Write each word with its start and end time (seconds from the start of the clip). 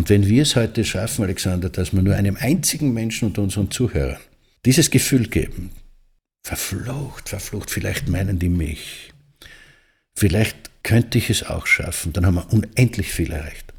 Und 0.00 0.08
wenn 0.08 0.26
wir 0.26 0.44
es 0.44 0.56
heute 0.56 0.82
schaffen, 0.82 1.24
Alexander, 1.24 1.68
dass 1.68 1.92
wir 1.92 2.00
nur 2.00 2.14
einem 2.14 2.38
einzigen 2.40 2.94
Menschen 2.94 3.28
unter 3.28 3.42
unseren 3.42 3.70
Zuhörern 3.70 4.16
dieses 4.64 4.90
Gefühl 4.90 5.26
geben, 5.26 5.72
verflucht, 6.42 7.28
verflucht, 7.28 7.70
vielleicht 7.70 8.08
meinen 8.08 8.38
die 8.38 8.48
mich, 8.48 9.12
vielleicht 10.14 10.56
könnte 10.84 11.18
ich 11.18 11.28
es 11.28 11.42
auch 11.42 11.66
schaffen, 11.66 12.14
dann 12.14 12.24
haben 12.24 12.36
wir 12.36 12.50
unendlich 12.50 13.12
viel 13.12 13.30
erreicht. 13.30 13.74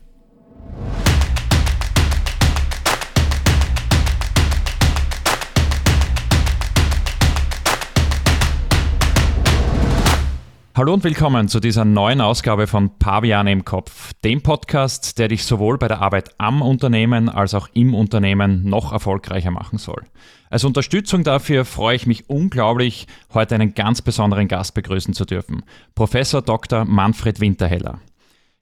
Hallo 10.73 10.93
und 10.93 11.03
willkommen 11.03 11.49
zu 11.49 11.59
dieser 11.59 11.83
neuen 11.83 12.21
Ausgabe 12.21 12.65
von 12.65 12.97
Paviane 12.97 13.51
im 13.51 13.65
Kopf, 13.65 14.13
dem 14.23 14.41
Podcast, 14.41 15.19
der 15.19 15.27
dich 15.27 15.43
sowohl 15.43 15.77
bei 15.77 15.89
der 15.89 16.01
Arbeit 16.01 16.29
am 16.37 16.61
Unternehmen 16.61 17.27
als 17.27 17.53
auch 17.53 17.67
im 17.73 17.93
Unternehmen 17.93 18.63
noch 18.63 18.93
erfolgreicher 18.93 19.51
machen 19.51 19.77
soll. 19.77 20.01
Als 20.49 20.63
Unterstützung 20.63 21.25
dafür 21.25 21.65
freue 21.65 21.97
ich 21.97 22.07
mich 22.07 22.29
unglaublich, 22.29 23.07
heute 23.33 23.55
einen 23.55 23.73
ganz 23.73 24.01
besonderen 24.01 24.47
Gast 24.47 24.73
begrüßen 24.73 25.13
zu 25.13 25.25
dürfen, 25.25 25.63
Professor 25.93 26.41
Dr. 26.41 26.85
Manfred 26.85 27.41
Winterheller. 27.41 27.99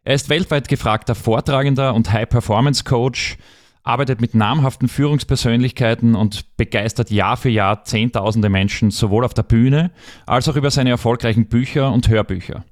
Er 0.04 0.16
ist 0.16 0.30
weltweit 0.30 0.68
gefragter 0.68 1.14
Vortragender 1.14 1.94
und 1.94 2.12
High-Performance-Coach, 2.12 3.38
arbeitet 3.84 4.22
mit 4.22 4.36
namhaften 4.36 4.88
Führungspersönlichkeiten 4.88 6.16
und 6.16 6.56
begeistert 6.58 7.12
Jahr 7.12 7.38
für 7.38 7.50
Jahr 7.50 7.84
Zehntausende 7.84 8.50
Menschen 8.50 8.92
sowohl 8.92 9.26
auf 9.26 9.34
der 9.34 9.44
Bühne 9.44 9.92
als 10.26 10.48
auch 10.48 10.56
über 10.56 10.72
seine 10.72 10.92
erfolgreichen 10.92 11.48
Bücher 11.48 11.92
und 11.92 12.10
Hörbücher. 12.10 12.64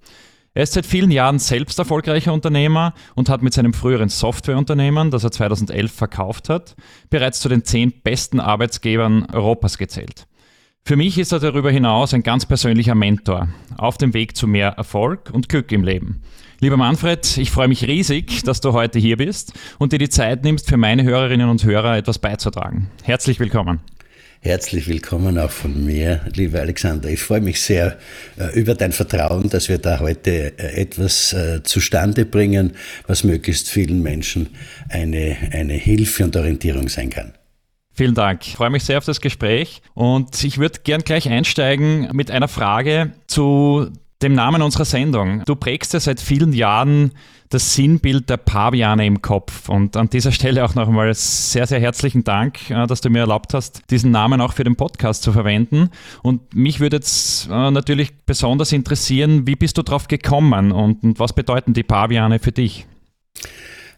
Er 0.53 0.63
ist 0.63 0.73
seit 0.73 0.87
vielen 0.87 1.11
Jahren 1.11 1.37
selbst 1.37 1.77
erfolgreicher 1.77 2.33
Unternehmer 2.33 2.95
und 3.13 3.29
hat 3.29 3.43
mit 3.43 3.53
seinem 3.53 3.73
früheren 3.73 4.09
Softwareunternehmen, 4.09 5.11
das 5.11 5.23
er 5.23 5.31
2011 5.31 5.91
verkauft 5.91 6.49
hat, 6.49 6.75
bereits 7.11 7.41
zu 7.41 7.47
den 7.47 7.63
zehn 7.63 7.93
besten 8.01 8.39
Arbeitsgebern 8.39 9.27
Europas 9.31 9.77
gezählt. 9.77 10.25
Für 10.83 10.95
mich 10.95 11.19
ist 11.19 11.31
er 11.31 11.39
darüber 11.39 11.69
hinaus 11.69 12.13
ein 12.13 12.23
ganz 12.23 12.45
persönlicher 12.45 12.95
Mentor 12.95 13.49
auf 13.77 13.97
dem 13.97 14.13
Weg 14.15 14.35
zu 14.35 14.47
mehr 14.47 14.69
Erfolg 14.69 15.29
und 15.31 15.47
Glück 15.47 15.71
im 15.71 15.83
Leben. 15.83 16.23
Lieber 16.59 16.77
Manfred, 16.77 17.37
ich 17.37 17.51
freue 17.51 17.67
mich 17.67 17.83
riesig, 17.83 18.43
dass 18.43 18.61
du 18.61 18.73
heute 18.73 18.97
hier 18.97 19.17
bist 19.17 19.53
und 19.77 19.93
dir 19.93 19.99
die 19.99 20.09
Zeit 20.09 20.43
nimmst, 20.43 20.67
für 20.67 20.77
meine 20.77 21.03
Hörerinnen 21.03 21.49
und 21.49 21.63
Hörer 21.63 21.97
etwas 21.97 22.17
beizutragen. 22.17 22.89
Herzlich 23.03 23.39
willkommen. 23.39 23.79
Herzlich 24.41 24.87
willkommen 24.87 25.37
auch 25.37 25.51
von 25.51 25.85
mir, 25.85 26.21
lieber 26.33 26.59
Alexander. 26.59 27.09
Ich 27.09 27.21
freue 27.21 27.41
mich 27.41 27.61
sehr 27.61 27.99
äh, 28.39 28.59
über 28.59 28.73
dein 28.73 28.91
Vertrauen, 28.91 29.49
dass 29.49 29.69
wir 29.69 29.77
da 29.77 29.99
heute 29.99 30.57
äh, 30.57 30.81
etwas 30.81 31.33
äh, 31.33 31.61
zustande 31.61 32.25
bringen, 32.25 32.73
was 33.05 33.23
möglichst 33.23 33.69
vielen 33.69 34.01
Menschen 34.01 34.49
eine, 34.89 35.37
eine 35.51 35.73
Hilfe 35.73 36.23
und 36.23 36.35
Orientierung 36.35 36.89
sein 36.89 37.11
kann. 37.11 37.33
Vielen 37.93 38.15
Dank. 38.15 38.47
Ich 38.47 38.55
freue 38.55 38.71
mich 38.71 38.83
sehr 38.83 38.97
auf 38.97 39.05
das 39.05 39.21
Gespräch 39.21 39.83
und 39.93 40.43
ich 40.43 40.57
würde 40.57 40.79
gern 40.83 41.01
gleich 41.01 41.29
einsteigen 41.29 42.09
mit 42.13 42.31
einer 42.31 42.47
Frage 42.47 43.11
zu 43.27 43.91
dem 44.21 44.33
Namen 44.33 44.61
unserer 44.61 44.85
Sendung. 44.85 45.43
Du 45.45 45.55
prägst 45.55 45.93
ja 45.93 45.99
seit 45.99 46.19
vielen 46.19 46.53
Jahren 46.53 47.11
das 47.49 47.75
Sinnbild 47.75 48.29
der 48.29 48.37
Paviane 48.37 49.05
im 49.05 49.21
Kopf. 49.21 49.69
Und 49.69 49.95
an 49.95 50.09
dieser 50.09 50.31
Stelle 50.31 50.65
auch 50.65 50.75
noch 50.75 50.87
einmal 50.87 51.13
sehr, 51.13 51.67
sehr 51.67 51.79
herzlichen 51.79 52.23
Dank, 52.23 52.69
äh, 52.69 52.87
dass 52.87 53.01
du 53.01 53.09
mir 53.09 53.19
erlaubt 53.19 53.53
hast, 53.53 53.83
diesen 53.89 54.11
Namen 54.11 54.41
auch 54.41 54.53
für 54.53 54.63
den 54.63 54.75
Podcast 54.75 55.23
zu 55.23 55.31
verwenden. 55.31 55.89
Und 56.23 56.55
mich 56.55 56.79
würde 56.79 56.97
jetzt 56.97 57.47
äh, 57.47 57.71
natürlich 57.71 58.13
besonders 58.25 58.71
interessieren, 58.71 59.47
wie 59.47 59.55
bist 59.55 59.77
du 59.77 59.83
darauf 59.83 60.07
gekommen 60.07 60.71
und, 60.71 61.03
und 61.03 61.19
was 61.19 61.33
bedeuten 61.33 61.73
die 61.73 61.83
Paviane 61.83 62.39
für 62.39 62.51
dich? 62.51 62.85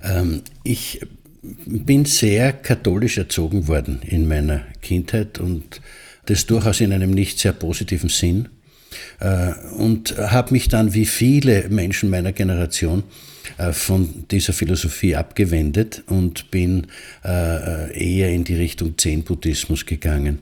Ähm, 0.03 0.44
ich 0.64 1.02
bin 1.66 2.06
sehr 2.06 2.53
katholisch 2.53 3.17
erzogen 3.17 3.67
worden 3.67 4.02
in 4.03 4.28
meiner 4.28 4.64
Kindheit 4.81 5.40
und 5.40 5.81
das 6.25 6.45
durchaus 6.45 6.81
in 6.81 6.94
einem 6.94 7.12
nicht 7.12 7.40
sehr 7.40 7.53
positiven 7.53 8.09
Sinn. 8.09 8.50
Äh, 9.19 9.53
und 9.77 10.17
habe 10.17 10.53
mich 10.53 10.69
dann 10.69 10.94
wie 10.94 11.05
viele 11.05 11.69
Menschen 11.69 12.09
meiner 12.09 12.31
Generation 12.31 13.03
äh, 13.57 13.72
von 13.72 14.25
dieser 14.31 14.53
Philosophie 14.53 15.16
abgewendet 15.16 16.03
und 16.07 16.51
bin 16.51 16.88
äh, 17.23 17.94
eher 17.97 18.29
in 18.29 18.44
die 18.44 18.55
Richtung 18.55 18.97
Zen-Buddhismus 18.97 19.85
gegangen. 19.85 20.39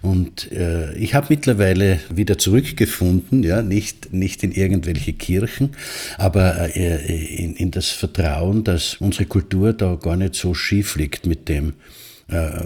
Und 0.00 0.50
ich 0.96 1.12
habe 1.12 1.26
mittlerweile 1.28 2.00
wieder 2.08 2.38
zurückgefunden, 2.38 3.42
ja, 3.42 3.60
nicht, 3.60 4.10
nicht 4.10 4.42
in 4.42 4.52
irgendwelche 4.52 5.12
Kirchen, 5.12 5.76
aber 6.16 6.74
in, 6.74 7.54
in 7.54 7.70
das 7.72 7.90
Vertrauen, 7.90 8.64
dass 8.64 8.94
unsere 8.94 9.26
Kultur 9.26 9.74
da 9.74 9.96
gar 9.96 10.16
nicht 10.16 10.34
so 10.34 10.54
schief 10.54 10.96
liegt 10.96 11.26
mit 11.26 11.50
dem, 11.50 11.74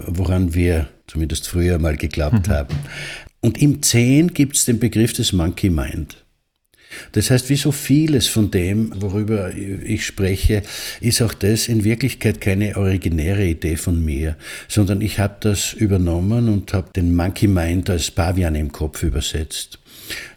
woran 0.07 0.53
wir 0.53 0.87
zumindest 1.05 1.49
früher 1.49 1.79
mal 1.79 1.97
geglaubt 1.97 2.47
mhm. 2.47 2.51
haben. 2.51 2.75
Und 3.41 3.61
im 3.61 3.81
10 3.81 4.33
gibt 4.33 4.55
es 4.55 4.65
den 4.65 4.79
Begriff 4.79 5.13
des 5.13 5.33
Monkey 5.33 5.69
Mind. 5.69 6.23
Das 7.13 7.31
heißt, 7.31 7.49
wie 7.49 7.55
so 7.55 7.71
vieles 7.71 8.27
von 8.27 8.51
dem, 8.51 8.91
worüber 9.01 9.51
ich 9.55 10.05
spreche, 10.05 10.61
ist 10.99 11.21
auch 11.21 11.33
das 11.33 11.67
in 11.67 11.83
Wirklichkeit 11.83 12.41
keine 12.41 12.77
originäre 12.77 13.45
Idee 13.45 13.77
von 13.77 14.03
mir, 14.03 14.35
sondern 14.67 15.01
ich 15.01 15.19
habe 15.19 15.37
das 15.39 15.73
übernommen 15.73 16.49
und 16.49 16.73
habe 16.73 16.91
den 16.95 17.15
Monkey 17.15 17.47
Mind 17.47 17.89
als 17.89 18.11
Pavian 18.11 18.55
im 18.55 18.71
Kopf 18.71 19.03
übersetzt. 19.03 19.79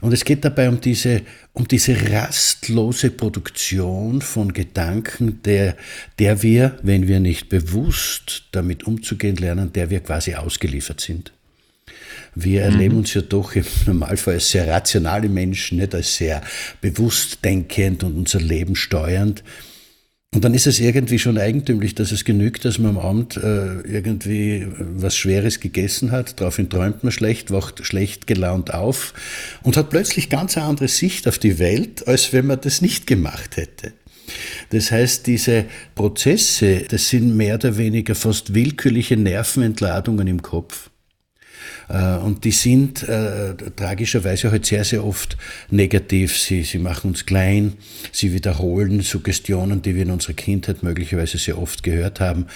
Und 0.01 0.13
es 0.13 0.25
geht 0.25 0.45
dabei 0.45 0.69
um 0.69 0.81
diese, 0.81 1.23
um 1.53 1.67
diese 1.67 2.11
rastlose 2.13 3.11
Produktion 3.11 4.23
von 4.23 4.53
Gedanken, 4.53 5.43
der, 5.43 5.77
der 6.19 6.43
wir, 6.43 6.79
wenn 6.83 7.09
wir 7.09 7.21
nicht 7.21 7.49
bewusst 7.49 8.45
damit 8.53 8.85
umzugehen 8.85 9.37
lernen, 9.37 9.73
der 9.73 9.91
wir 9.91 10.01
quasi 10.01 10.35
ausgeliefert 10.35 11.01
sind. 11.01 11.34
Wir 12.35 12.65
mhm. 12.65 12.73
erleben 12.73 12.97
uns 12.99 13.15
ja 13.15 13.23
doch 13.23 13.55
im 13.55 13.65
Normalfall 13.87 14.35
als 14.35 14.51
sehr 14.51 14.67
rationale 14.67 15.29
Menschen, 15.29 15.79
nicht 15.79 15.95
als 15.95 16.17
sehr 16.17 16.43
bewusst 16.81 17.45
denkend 17.45 18.05
und 18.05 18.17
unser 18.17 18.41
Leben 18.41 18.77
steuernd. 18.77 19.43
Und 20.35 20.43
dann 20.45 20.53
ist 20.53 20.67
es 20.67 20.81
irgendwie 20.81 21.21
schon 21.21 21.39
eigentümlich, 21.39 21.95
dass 21.95 22.11
es 22.11 22.25
genügt, 22.25 22.65
dass 22.65 22.81
man 22.81 22.97
am 22.97 22.99
Abend 22.99 23.37
äh, 23.37 23.81
irgendwie 23.83 24.67
was 24.79 25.17
Schweres 25.17 25.61
gegessen 25.61 26.11
hat, 26.11 26.41
daraufhin 26.41 26.69
träumt 26.69 27.05
man 27.05 27.13
schlecht, 27.13 27.53
wacht 27.53 27.87
schlecht 27.87 28.27
gelaunt 28.27 28.75
auf 28.75 29.15
und 29.63 29.77
hat 29.77 29.91
plötzlich 29.91 30.31
ganz 30.31 30.57
eine 30.57 30.67
andere 30.67 30.89
Sicht 30.89 31.29
auf 31.29 31.39
die 31.39 31.61
Welt, 31.61 32.09
als 32.09 32.33
wenn 32.33 32.47
man 32.47 32.61
das 32.61 32.81
nicht 32.81 33.07
gemacht 33.07 33.57
hätte. 33.57 33.93
Das 34.71 34.91
heißt, 34.91 35.27
diese 35.29 35.67
Prozesse, 35.95 36.85
das 36.89 37.09
sind 37.11 37.37
mehr 37.37 37.55
oder 37.55 37.77
weniger 37.77 38.17
fast 38.17 38.55
willkürliche 38.55 39.17
Nervenentladungen 39.17 40.27
im 40.27 40.43
Kopf. 40.43 40.91
Äh, 41.89 42.17
und 42.17 42.45
die 42.45 42.51
sind 42.51 43.03
äh, 43.09 43.55
tragischerweise 43.77 44.51
halt 44.51 44.67
sehr, 44.67 44.85
sehr 44.85 45.05
oft 45.05 45.37
negativ. 45.71 46.39
Sie, 46.39 46.63
sie 46.63 46.79
machen 46.79 47.11
uns 47.11 47.27
klein, 47.27 47.75
sie 48.13 48.33
wiederholen 48.33 49.01
Suggestionen, 49.01 49.83
die 49.83 49.95
wir 49.95 50.03
in 50.03 50.11
unserer 50.11 50.35
Kindheit 50.35 50.83
möglicherweise 50.83 51.39
sehr 51.39 51.59
oft 51.59 51.83
gehört 51.83 52.21
haben. 52.21 52.47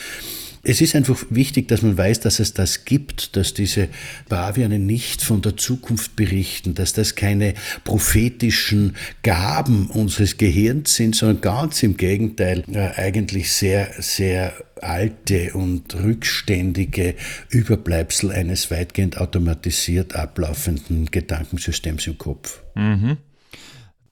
Es 0.62 0.80
ist 0.80 0.94
einfach 0.94 1.24
wichtig, 1.30 1.68
dass 1.68 1.82
man 1.82 1.96
weiß, 1.96 2.20
dass 2.20 2.40
es 2.40 2.52
das 2.52 2.84
gibt, 2.84 3.36
dass 3.36 3.54
diese 3.54 3.88
Paviane 4.28 4.78
nicht 4.78 5.22
von 5.22 5.40
der 5.40 5.56
Zukunft 5.56 6.16
berichten, 6.16 6.74
dass 6.74 6.92
das 6.92 7.14
keine 7.14 7.54
prophetischen 7.84 8.96
Gaben 9.22 9.86
unseres 9.88 10.36
Gehirns 10.36 10.94
sind, 10.94 11.14
sondern 11.14 11.40
ganz 11.40 11.82
im 11.82 11.96
Gegenteil 11.96 12.64
äh, 12.72 12.90
eigentlich 13.00 13.52
sehr, 13.52 13.90
sehr 13.98 14.52
alte 14.82 15.52
und 15.54 15.94
rückständige 15.94 17.14
Überbleibsel 17.50 18.30
eines 18.30 18.70
weitgehend 18.70 19.18
automatisiert 19.18 20.14
ablaufenden 20.14 21.06
Gedankensystems 21.06 22.06
im 22.06 22.18
Kopf. 22.18 22.62
Mhm. 22.74 23.18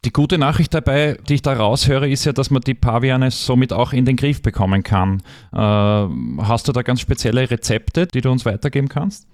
Die 0.04 0.12
gute 0.12 0.38
Nachricht 0.38 0.72
dabei, 0.72 1.18
die 1.28 1.34
ich 1.34 1.42
da 1.42 1.54
raushöre, 1.54 2.08
ist 2.08 2.24
ja, 2.24 2.32
dass 2.32 2.50
man 2.50 2.62
die 2.62 2.74
Paviane 2.74 3.32
somit 3.32 3.72
auch 3.72 3.92
in 3.92 4.04
den 4.04 4.14
Griff 4.14 4.40
bekommen 4.40 4.84
kann. 4.84 5.20
Äh, 5.52 5.56
hast 5.58 6.68
du 6.68 6.72
da 6.72 6.82
ganz 6.82 7.00
spezielle 7.00 7.50
Rezepte, 7.50 8.06
die 8.06 8.20
du 8.20 8.30
uns 8.30 8.44
weitergeben 8.44 8.88
kannst? 8.88 9.26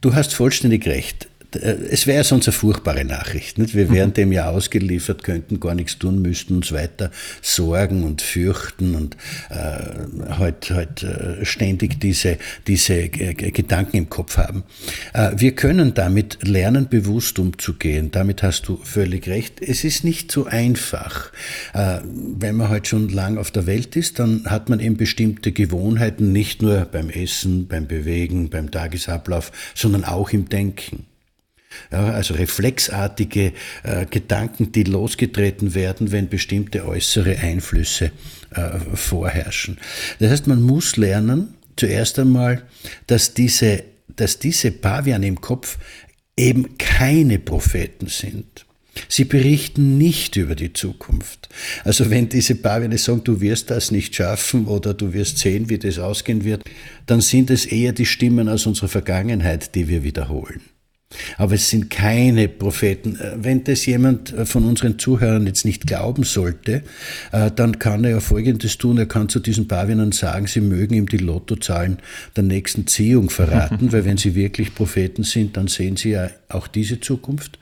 Du 0.00 0.14
hast 0.14 0.32
vollständig 0.34 0.86
recht. 0.86 1.28
Äh, 1.56 1.76
es 1.90 2.06
wäre 2.06 2.24
sonst 2.24 2.48
eine 2.48 2.52
furchtbare 2.52 3.04
Nachricht. 3.04 3.58
Nicht? 3.58 3.74
Wir 3.74 3.90
wären 3.90 4.10
mhm. 4.10 4.14
dem 4.14 4.32
ja 4.32 4.50
ausgeliefert, 4.50 5.22
könnten 5.24 5.60
gar 5.60 5.74
nichts 5.74 5.98
tun, 5.98 6.22
müssten 6.22 6.56
uns 6.56 6.72
weiter 6.72 7.10
sorgen 7.40 8.04
und 8.04 8.22
fürchten 8.22 8.94
und 8.94 9.16
äh, 9.50 10.36
halt, 10.38 10.70
halt 10.70 11.02
äh, 11.02 11.44
ständig 11.44 12.00
diese, 12.00 12.38
diese 12.66 13.08
Gedanken 13.08 13.96
im 13.96 14.08
Kopf 14.08 14.36
haben. 14.36 14.64
Äh, 15.12 15.32
wir 15.36 15.54
können 15.54 15.94
damit 15.94 16.38
lernen, 16.42 16.88
bewusst 16.88 17.38
umzugehen. 17.38 18.10
Damit 18.10 18.42
hast 18.42 18.68
du 18.68 18.78
völlig 18.82 19.28
recht. 19.28 19.60
Es 19.60 19.84
ist 19.84 20.04
nicht 20.04 20.32
so 20.32 20.46
einfach. 20.46 21.32
Äh, 21.74 21.98
wenn 22.04 22.56
man 22.56 22.68
halt 22.68 22.86
schon 22.88 23.08
lang 23.08 23.38
auf 23.38 23.50
der 23.50 23.66
Welt 23.66 23.96
ist, 23.96 24.18
dann 24.18 24.44
hat 24.46 24.68
man 24.68 24.80
eben 24.80 24.96
bestimmte 24.96 25.52
Gewohnheiten, 25.52 26.32
nicht 26.32 26.62
nur 26.62 26.86
beim 26.86 27.10
Essen, 27.10 27.66
beim 27.66 27.86
Bewegen, 27.86 28.50
beim 28.50 28.70
Tagesablauf, 28.70 29.52
sondern 29.74 30.04
auch 30.04 30.30
im 30.30 30.48
Denken. 30.48 31.06
Ja, 31.90 32.06
also 32.06 32.34
reflexartige 32.34 33.52
äh, 33.82 34.06
Gedanken, 34.06 34.72
die 34.72 34.84
losgetreten 34.84 35.74
werden, 35.74 36.12
wenn 36.12 36.28
bestimmte 36.28 36.86
äußere 36.86 37.38
Einflüsse 37.38 38.12
äh, 38.50 38.78
vorherrschen. 38.94 39.78
Das 40.18 40.30
heißt, 40.30 40.46
man 40.46 40.62
muss 40.62 40.96
lernen, 40.96 41.54
zuerst 41.76 42.18
einmal, 42.18 42.62
dass 43.06 43.34
diese, 43.34 43.84
dass 44.16 44.38
diese 44.38 44.70
Pavian 44.70 45.22
im 45.22 45.40
Kopf 45.40 45.78
eben 46.36 46.78
keine 46.78 47.38
Propheten 47.38 48.06
sind. 48.06 48.66
Sie 49.08 49.24
berichten 49.24 49.96
nicht 49.96 50.36
über 50.36 50.54
die 50.54 50.72
Zukunft. 50.72 51.48
Also 51.84 52.10
wenn 52.10 52.28
diese 52.28 52.54
Paviane 52.54 52.98
sagen, 52.98 53.24
du 53.24 53.40
wirst 53.40 53.70
das 53.70 53.90
nicht 53.90 54.14
schaffen 54.14 54.66
oder 54.66 54.92
du 54.92 55.12
wirst 55.14 55.38
sehen, 55.38 55.68
wie 55.70 55.78
das 55.78 55.98
ausgehen 55.98 56.44
wird, 56.44 56.62
dann 57.06 57.20
sind 57.20 57.50
es 57.50 57.64
eher 57.64 57.92
die 57.92 58.06
Stimmen 58.06 58.48
aus 58.48 58.66
unserer 58.66 58.88
Vergangenheit, 58.88 59.74
die 59.74 59.88
wir 59.88 60.02
wiederholen. 60.02 60.60
Aber 61.38 61.54
es 61.54 61.68
sind 61.70 61.90
keine 61.90 62.48
Propheten. 62.48 63.16
Äh, 63.16 63.32
wenn 63.36 63.64
das 63.64 63.86
jemand 63.86 64.32
äh, 64.32 64.46
von 64.46 64.64
unseren 64.64 64.98
Zuhörern 64.98 65.46
jetzt 65.46 65.64
nicht 65.64 65.86
glauben 65.86 66.24
sollte, 66.24 66.82
äh, 67.32 67.50
dann 67.54 67.78
kann 67.78 68.04
er 68.04 68.10
ja 68.10 68.20
Folgendes 68.20 68.78
tun. 68.78 68.98
Er 68.98 69.06
kann 69.06 69.28
zu 69.28 69.40
diesen 69.40 69.68
Pavianen 69.68 70.12
sagen, 70.12 70.46
sie 70.46 70.60
mögen 70.60 70.94
ihm 70.94 71.08
die 71.08 71.18
Lottozahlen 71.18 71.98
der 72.36 72.44
nächsten 72.44 72.86
Ziehung 72.86 73.30
verraten, 73.30 73.92
weil 73.92 74.04
wenn 74.04 74.16
sie 74.16 74.34
wirklich 74.34 74.74
Propheten 74.74 75.22
sind, 75.22 75.56
dann 75.56 75.68
sehen 75.68 75.96
sie 75.96 76.10
ja 76.10 76.30
auch 76.48 76.66
diese 76.66 77.00
Zukunft. 77.00 77.58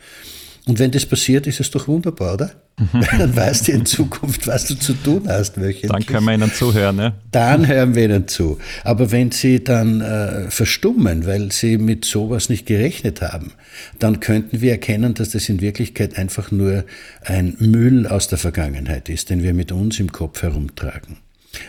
Und 0.66 0.78
wenn 0.78 0.90
das 0.90 1.06
passiert, 1.06 1.46
ist 1.46 1.60
es 1.60 1.70
doch 1.70 1.88
wunderbar, 1.88 2.34
oder? 2.34 2.50
Dann 3.18 3.36
weißt 3.36 3.68
du 3.68 3.72
in 3.72 3.86
Zukunft, 3.86 4.46
was 4.46 4.66
du 4.66 4.74
zu 4.74 4.94
tun 4.94 5.24
hast. 5.28 5.60
Wöchentlich. 5.60 5.90
Dann 5.90 6.06
können 6.06 6.26
wir 6.26 6.34
ihnen 6.34 6.52
zuhören. 6.52 6.96
Ne? 6.96 7.14
Dann 7.30 7.66
hören 7.66 7.94
wir 7.94 8.04
ihnen 8.04 8.28
zu. 8.28 8.58
Aber 8.84 9.10
wenn 9.10 9.30
sie 9.30 9.62
dann 9.62 10.00
äh, 10.00 10.50
verstummen, 10.50 11.26
weil 11.26 11.52
sie 11.52 11.76
mit 11.76 12.04
sowas 12.04 12.48
nicht 12.48 12.66
gerechnet 12.66 13.20
haben, 13.20 13.52
dann 13.98 14.20
könnten 14.20 14.60
wir 14.60 14.72
erkennen, 14.72 15.14
dass 15.14 15.30
das 15.30 15.48
in 15.48 15.60
Wirklichkeit 15.60 16.16
einfach 16.16 16.50
nur 16.50 16.84
ein 17.24 17.56
Müll 17.58 18.06
aus 18.06 18.28
der 18.28 18.38
Vergangenheit 18.38 19.08
ist, 19.08 19.30
den 19.30 19.42
wir 19.42 19.52
mit 19.52 19.72
uns 19.72 20.00
im 20.00 20.10
Kopf 20.10 20.42
herumtragen. 20.42 21.18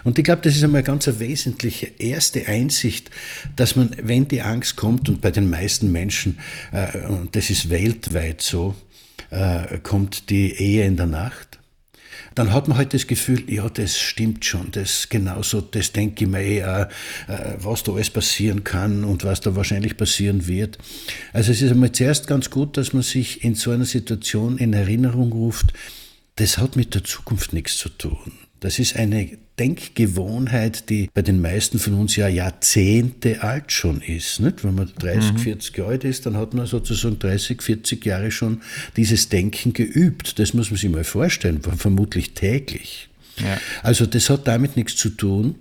Und 0.04 0.18
ich 0.18 0.24
glaube, 0.24 0.42
das 0.42 0.56
ist 0.56 0.64
einmal 0.64 0.80
eine 0.80 0.88
ganz 0.88 1.08
wesentliche 1.20 1.92
erste 1.98 2.48
Einsicht, 2.48 3.10
dass 3.56 3.76
man, 3.76 3.96
wenn 4.02 4.28
die 4.28 4.42
Angst 4.42 4.76
kommt, 4.76 5.10
und 5.10 5.22
bei 5.22 5.32
den 5.32 5.50
meisten 5.50 5.92
Menschen, 5.92 6.40
äh, 6.72 6.98
und 7.08 7.36
das 7.36 7.50
ist 7.50 7.70
weltweit 7.70 8.42
so, 8.42 8.76
äh, 9.30 9.80
kommt 9.80 10.30
die 10.30 10.52
Ehe 10.54 10.86
in 10.86 10.98
der 10.98 11.08
Nacht, 11.08 11.60
dann 12.36 12.54
hat 12.54 12.68
man 12.68 12.78
halt 12.78 12.94
das 12.94 13.08
Gefühl, 13.08 13.44
ja, 13.52 13.68
das 13.70 13.98
stimmt 13.98 14.46
schon, 14.46 14.72
das 14.72 15.10
genauso, 15.10 15.60
das 15.60 15.92
denke 15.92 16.24
ich 16.24 16.30
mir 16.30 16.42
eh 16.42 16.64
auch, 16.64 16.86
äh, 17.28 17.56
was 17.58 17.84
da 17.84 17.94
alles 17.94 18.10
passieren 18.10 18.64
kann 18.64 19.04
und 19.04 19.24
was 19.24 19.42
da 19.42 19.56
wahrscheinlich 19.56 19.98
passieren 19.98 20.48
wird. 20.48 20.78
Also 21.34 21.52
es 21.52 21.62
ist 21.62 21.72
einmal 21.72 21.92
zuerst 21.92 22.28
ganz 22.28 22.50
gut, 22.50 22.78
dass 22.78 22.94
man 22.94 23.04
sich 23.04 23.44
in 23.44 23.56
so 23.56 23.72
einer 23.72 23.86
Situation 23.86 24.58
in 24.58 24.74
Erinnerung 24.74 25.32
ruft, 25.32 25.74
das 26.36 26.58
hat 26.58 26.76
mit 26.76 26.96
der 26.96 27.04
Zukunft 27.04 27.54
nichts 27.54 27.78
zu 27.78 27.90
tun. 27.90 28.32
Das 28.62 28.80
ist 28.80 28.96
eine 28.96 29.38
Denkgewohnheit, 29.62 30.90
die 30.90 31.08
bei 31.14 31.22
den 31.22 31.40
meisten 31.40 31.78
von 31.78 31.94
uns 31.94 32.16
ja 32.16 32.28
Jahrzehnte 32.28 33.44
alt 33.44 33.72
schon 33.72 34.02
ist. 34.02 34.40
Nicht? 34.40 34.64
Wenn 34.64 34.74
man 34.74 34.92
30, 34.98 35.34
mhm. 35.34 35.38
40 35.38 35.78
Jahre 35.78 35.92
alt 35.92 36.04
ist, 36.04 36.26
dann 36.26 36.36
hat 36.36 36.56
man 36.56 36.66
sozusagen 36.66 37.20
30, 37.20 37.62
40 37.62 38.04
Jahre 38.04 38.32
schon 38.32 38.62
dieses 38.98 39.30
Denken 39.30 39.74
geübt. 39.74 40.40
Das 40.40 40.56
muss 40.56 40.72
man 40.72 40.80
sich 40.80 40.90
mal 40.90 41.04
vorstellen, 41.04 41.62
vermutlich 41.62 42.34
täglich. 42.34 43.10
Ja. 43.38 43.60
Also 43.84 44.08
das 44.08 44.32
hat 44.32 44.48
damit 44.48 44.78
nichts 44.78 44.96
zu 44.96 45.10
tun. 45.10 45.54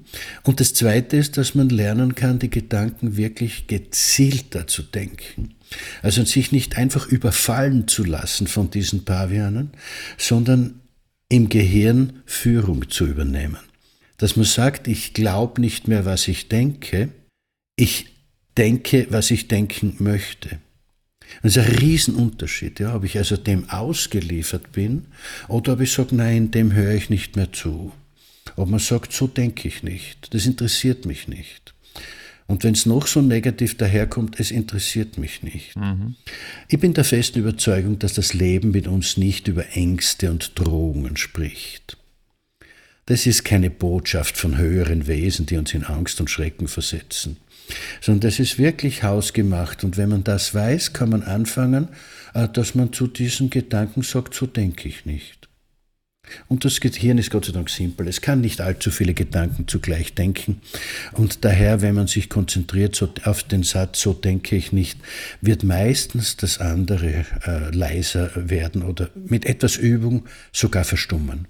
Und 0.44 0.60
das 0.60 0.72
Zweite 0.72 1.18
ist, 1.18 1.36
dass 1.36 1.54
man 1.54 1.68
lernen 1.68 2.14
kann, 2.14 2.38
die 2.38 2.48
Gedanken 2.48 3.18
wirklich 3.18 3.66
gezielter 3.66 4.66
zu 4.66 4.82
denken. 4.82 5.56
Also 6.00 6.24
sich 6.24 6.52
nicht 6.52 6.78
einfach 6.78 7.06
überfallen 7.06 7.86
zu 7.86 8.02
lassen 8.02 8.46
von 8.46 8.70
diesen 8.70 9.04
Pavianen, 9.04 9.72
sondern 10.16 10.80
im 11.28 11.50
Gehirn 11.50 12.22
Führung 12.24 12.88
zu 12.88 13.06
übernehmen. 13.06 13.58
Dass 14.20 14.36
man 14.36 14.44
sagt, 14.44 14.86
ich 14.86 15.14
glaube 15.14 15.62
nicht 15.62 15.88
mehr, 15.88 16.04
was 16.04 16.28
ich 16.28 16.48
denke, 16.48 17.08
ich 17.74 18.06
denke, 18.58 19.06
was 19.08 19.30
ich 19.30 19.48
denken 19.48 19.96
möchte. 19.98 20.58
Das 21.42 21.56
ist 21.56 21.66
ein 21.66 21.76
Riesenunterschied, 21.76 22.80
ja, 22.80 22.94
ob 22.94 23.04
ich 23.04 23.16
also 23.16 23.38
dem 23.38 23.70
ausgeliefert 23.70 24.72
bin 24.72 25.06
oder 25.48 25.72
ob 25.72 25.80
ich 25.80 25.92
sage, 25.92 26.14
nein, 26.14 26.50
dem 26.50 26.74
höre 26.74 26.92
ich 26.92 27.08
nicht 27.08 27.36
mehr 27.36 27.50
zu. 27.50 27.92
Ob 28.56 28.68
man 28.68 28.80
sagt, 28.80 29.14
so 29.14 29.26
denke 29.26 29.68
ich 29.68 29.82
nicht, 29.82 30.34
das 30.34 30.44
interessiert 30.44 31.06
mich 31.06 31.26
nicht. 31.26 31.72
Und 32.46 32.62
wenn 32.62 32.74
es 32.74 32.84
noch 32.84 33.06
so 33.06 33.22
negativ 33.22 33.78
daherkommt, 33.78 34.38
es 34.38 34.50
interessiert 34.50 35.16
mich 35.16 35.42
nicht. 35.42 35.76
Mhm. 35.76 36.16
Ich 36.68 36.78
bin 36.78 36.92
der 36.92 37.04
festen 37.04 37.38
Überzeugung, 37.38 37.98
dass 38.00 38.12
das 38.12 38.34
Leben 38.34 38.72
mit 38.72 38.86
uns 38.86 39.16
nicht 39.16 39.48
über 39.48 39.64
Ängste 39.76 40.30
und 40.30 40.58
Drohungen 40.58 41.16
spricht. 41.16 41.96
Das 43.10 43.26
ist 43.26 43.44
keine 43.44 43.70
Botschaft 43.70 44.36
von 44.36 44.56
höheren 44.56 45.08
Wesen, 45.08 45.44
die 45.44 45.56
uns 45.56 45.74
in 45.74 45.82
Angst 45.82 46.20
und 46.20 46.30
Schrecken 46.30 46.68
versetzen, 46.68 47.38
sondern 48.00 48.20
das 48.20 48.38
ist 48.38 48.56
wirklich 48.56 49.02
hausgemacht. 49.02 49.82
Und 49.82 49.96
wenn 49.96 50.10
man 50.10 50.22
das 50.22 50.54
weiß, 50.54 50.92
kann 50.92 51.10
man 51.10 51.24
anfangen, 51.24 51.88
äh, 52.34 52.46
dass 52.46 52.76
man 52.76 52.92
zu 52.92 53.08
diesen 53.08 53.50
Gedanken 53.50 54.02
sagt, 54.02 54.34
so 54.34 54.46
denke 54.46 54.88
ich 54.88 55.06
nicht. 55.06 55.48
Und 56.46 56.64
das 56.64 56.78
Gehirn 56.78 57.18
ist 57.18 57.32
Gott 57.32 57.46
sei 57.46 57.50
Dank 57.50 57.68
simpel. 57.68 58.06
Es 58.06 58.20
kann 58.20 58.42
nicht 58.42 58.60
allzu 58.60 58.92
viele 58.92 59.14
Gedanken 59.14 59.66
zugleich 59.66 60.14
denken. 60.14 60.60
Und 61.10 61.44
daher, 61.44 61.82
wenn 61.82 61.96
man 61.96 62.06
sich 62.06 62.28
konzentriert 62.28 63.02
auf 63.24 63.42
den 63.42 63.64
Satz, 63.64 64.02
so 64.02 64.12
denke 64.12 64.54
ich 64.54 64.70
nicht, 64.70 65.00
wird 65.40 65.64
meistens 65.64 66.36
das 66.36 66.58
andere 66.58 67.24
äh, 67.44 67.74
leiser 67.74 68.30
werden 68.36 68.84
oder 68.84 69.10
mit 69.16 69.46
etwas 69.46 69.74
Übung 69.74 70.26
sogar 70.52 70.84
verstummen. 70.84 71.48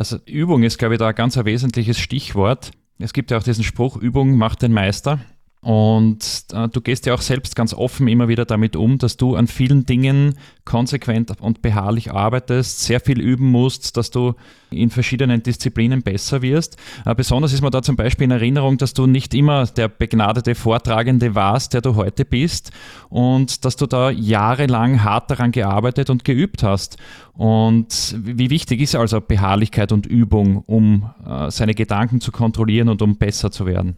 Also 0.00 0.16
Übung 0.24 0.62
ist, 0.62 0.78
glaube 0.78 0.94
ich, 0.94 0.98
da 0.98 1.08
ein 1.08 1.14
ganz 1.14 1.36
ein 1.36 1.44
wesentliches 1.44 1.98
Stichwort. 1.98 2.70
Es 2.98 3.12
gibt 3.12 3.30
ja 3.30 3.36
auch 3.36 3.42
diesen 3.42 3.64
Spruch, 3.64 3.98
Übung 3.98 4.34
macht 4.38 4.62
den 4.62 4.72
Meister. 4.72 5.20
Und 5.62 6.46
äh, 6.54 6.68
du 6.68 6.80
gehst 6.80 7.04
ja 7.04 7.12
auch 7.12 7.20
selbst 7.20 7.54
ganz 7.54 7.74
offen 7.74 8.08
immer 8.08 8.28
wieder 8.28 8.46
damit 8.46 8.76
um, 8.76 8.96
dass 8.96 9.18
du 9.18 9.36
an 9.36 9.46
vielen 9.46 9.84
Dingen 9.84 10.38
konsequent 10.64 11.38
und 11.38 11.60
beharrlich 11.60 12.12
arbeitest, 12.12 12.80
sehr 12.80 12.98
viel 12.98 13.20
üben 13.20 13.50
musst, 13.50 13.98
dass 13.98 14.10
du 14.10 14.34
in 14.70 14.88
verschiedenen 14.88 15.42
Disziplinen 15.42 16.00
besser 16.00 16.40
wirst. 16.40 16.78
Äh, 17.04 17.14
besonders 17.14 17.52
ist 17.52 17.60
mir 17.60 17.70
da 17.70 17.82
zum 17.82 17.96
Beispiel 17.96 18.24
in 18.24 18.30
Erinnerung, 18.30 18.78
dass 18.78 18.94
du 18.94 19.06
nicht 19.06 19.34
immer 19.34 19.66
der 19.66 19.88
begnadete 19.88 20.54
Vortragende 20.54 21.34
warst, 21.34 21.74
der 21.74 21.82
du 21.82 21.94
heute 21.94 22.24
bist 22.24 22.70
und 23.10 23.66
dass 23.66 23.76
du 23.76 23.86
da 23.86 24.10
jahrelang 24.10 25.04
hart 25.04 25.30
daran 25.30 25.52
gearbeitet 25.52 26.08
und 26.08 26.24
geübt 26.24 26.62
hast. 26.62 26.96
Und 27.34 28.16
wie 28.18 28.48
wichtig 28.48 28.80
ist 28.80 28.94
also 28.94 29.20
Beharrlichkeit 29.20 29.92
und 29.92 30.06
Übung, 30.06 30.62
um 30.64 31.10
äh, 31.26 31.50
seine 31.50 31.74
Gedanken 31.74 32.22
zu 32.22 32.32
kontrollieren 32.32 32.88
und 32.88 33.02
um 33.02 33.16
besser 33.16 33.50
zu 33.50 33.66
werden? 33.66 33.96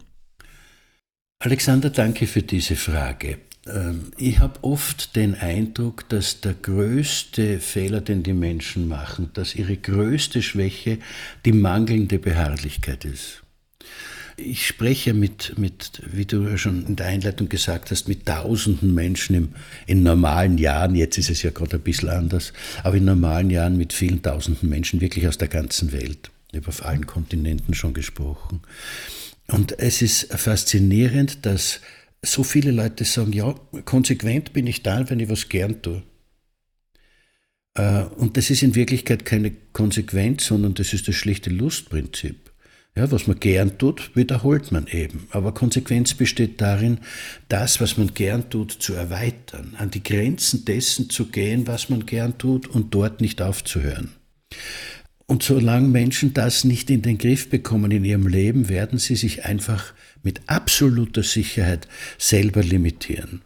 Alexander, 1.45 1.89
danke 1.89 2.25
für 2.25 2.41
diese 2.41 2.77
Frage. 2.77 3.37
Ähm, 3.67 4.13
ich 4.17 4.39
habe 4.39 4.63
oft 4.63 5.17
den 5.17 5.35
Eindruck, 5.35 6.07
dass 6.07 6.39
der 6.39 6.53
größte 6.53 7.59
Fehler, 7.59 7.99
den 7.99 8.23
die 8.23 8.31
Menschen 8.31 8.87
machen, 8.87 9.29
dass 9.33 9.53
ihre 9.53 9.75
größte 9.75 10.41
Schwäche 10.41 10.99
die 11.43 11.51
mangelnde 11.51 12.17
Beharrlichkeit 12.17 13.03
ist. 13.03 13.43
Ich 14.37 14.65
spreche 14.65 15.13
mit, 15.13 15.57
mit, 15.57 16.01
wie 16.09 16.23
du 16.23 16.57
schon 16.57 16.87
in 16.87 16.95
der 16.95 17.07
Einleitung 17.07 17.49
gesagt 17.49 17.91
hast, 17.91 18.07
mit 18.07 18.25
tausenden 18.25 18.93
Menschen 18.93 19.35
im, 19.35 19.49
in 19.85 20.01
normalen 20.01 20.57
Jahren, 20.57 20.95
jetzt 20.95 21.17
ist 21.17 21.29
es 21.29 21.43
ja 21.43 21.49
gerade 21.49 21.75
ein 21.75 21.83
bisschen 21.83 22.07
anders, 22.07 22.53
aber 22.83 22.95
in 22.95 23.03
normalen 23.03 23.49
Jahren 23.49 23.75
mit 23.75 23.91
vielen 23.91 24.21
tausenden 24.21 24.69
Menschen 24.69 25.01
wirklich 25.01 25.27
aus 25.27 25.37
der 25.37 25.49
ganzen 25.49 25.91
Welt, 25.91 26.31
über 26.53 26.69
auf 26.69 26.85
allen 26.85 27.05
Kontinenten 27.05 27.73
schon 27.73 27.93
gesprochen. 27.93 28.61
Und 29.53 29.77
es 29.77 30.01
ist 30.01 30.33
faszinierend, 30.33 31.45
dass 31.45 31.79
so 32.23 32.41
viele 32.41 32.71
Leute 32.71 33.05
sagen, 33.05 33.33
ja, 33.33 33.53
konsequent 33.85 34.51
bin 34.51 34.65
ich 34.65 34.81
da, 34.81 35.07
wenn 35.11 35.19
ich 35.19 35.29
was 35.29 35.47
gern 35.47 35.83
tue. 35.83 36.01
Äh, 37.75 38.05
und 38.17 38.35
das 38.35 38.49
ist 38.49 38.63
in 38.63 38.73
Wirklichkeit 38.73 39.25
keine 39.25 39.51
Konsequenz, 39.71 40.47
sondern 40.47 40.73
das 40.73 40.91
ist 40.93 41.07
das 41.07 41.13
schlichte 41.13 41.51
Lustprinzip. 41.51 42.51
Ja, 42.95 43.11
was 43.11 43.27
man 43.27 43.39
gern 43.39 43.77
tut, 43.77 44.15
wiederholt 44.15 44.71
man 44.71 44.87
eben. 44.87 45.27
Aber 45.29 45.53
Konsequenz 45.53 46.15
besteht 46.15 46.59
darin, 46.59 46.97
das, 47.47 47.79
was 47.79 47.95
man 47.95 48.15
gern 48.15 48.49
tut, 48.49 48.71
zu 48.71 48.93
erweitern, 48.93 49.75
an 49.77 49.91
die 49.91 50.01
Grenzen 50.01 50.65
dessen 50.65 51.11
zu 51.11 51.27
gehen, 51.27 51.67
was 51.67 51.89
man 51.89 52.07
gern 52.07 52.39
tut 52.39 52.65
und 52.65 52.95
dort 52.95 53.21
nicht 53.21 53.39
aufzuhören. 53.39 54.13
Und 55.25 55.43
solange 55.43 55.87
Menschen 55.87 56.33
das 56.33 56.63
nicht 56.63 56.89
in 56.89 57.01
den 57.01 57.17
Griff 57.17 57.49
bekommen 57.49 57.91
in 57.91 58.03
ihrem 58.03 58.27
Leben, 58.27 58.69
werden 58.69 58.99
sie 58.99 59.15
sich 59.15 59.45
einfach 59.45 59.93
mit 60.21 60.41
absoluter 60.47 61.23
Sicherheit 61.23 61.87
selber 62.17 62.61
limitieren. 62.61 63.41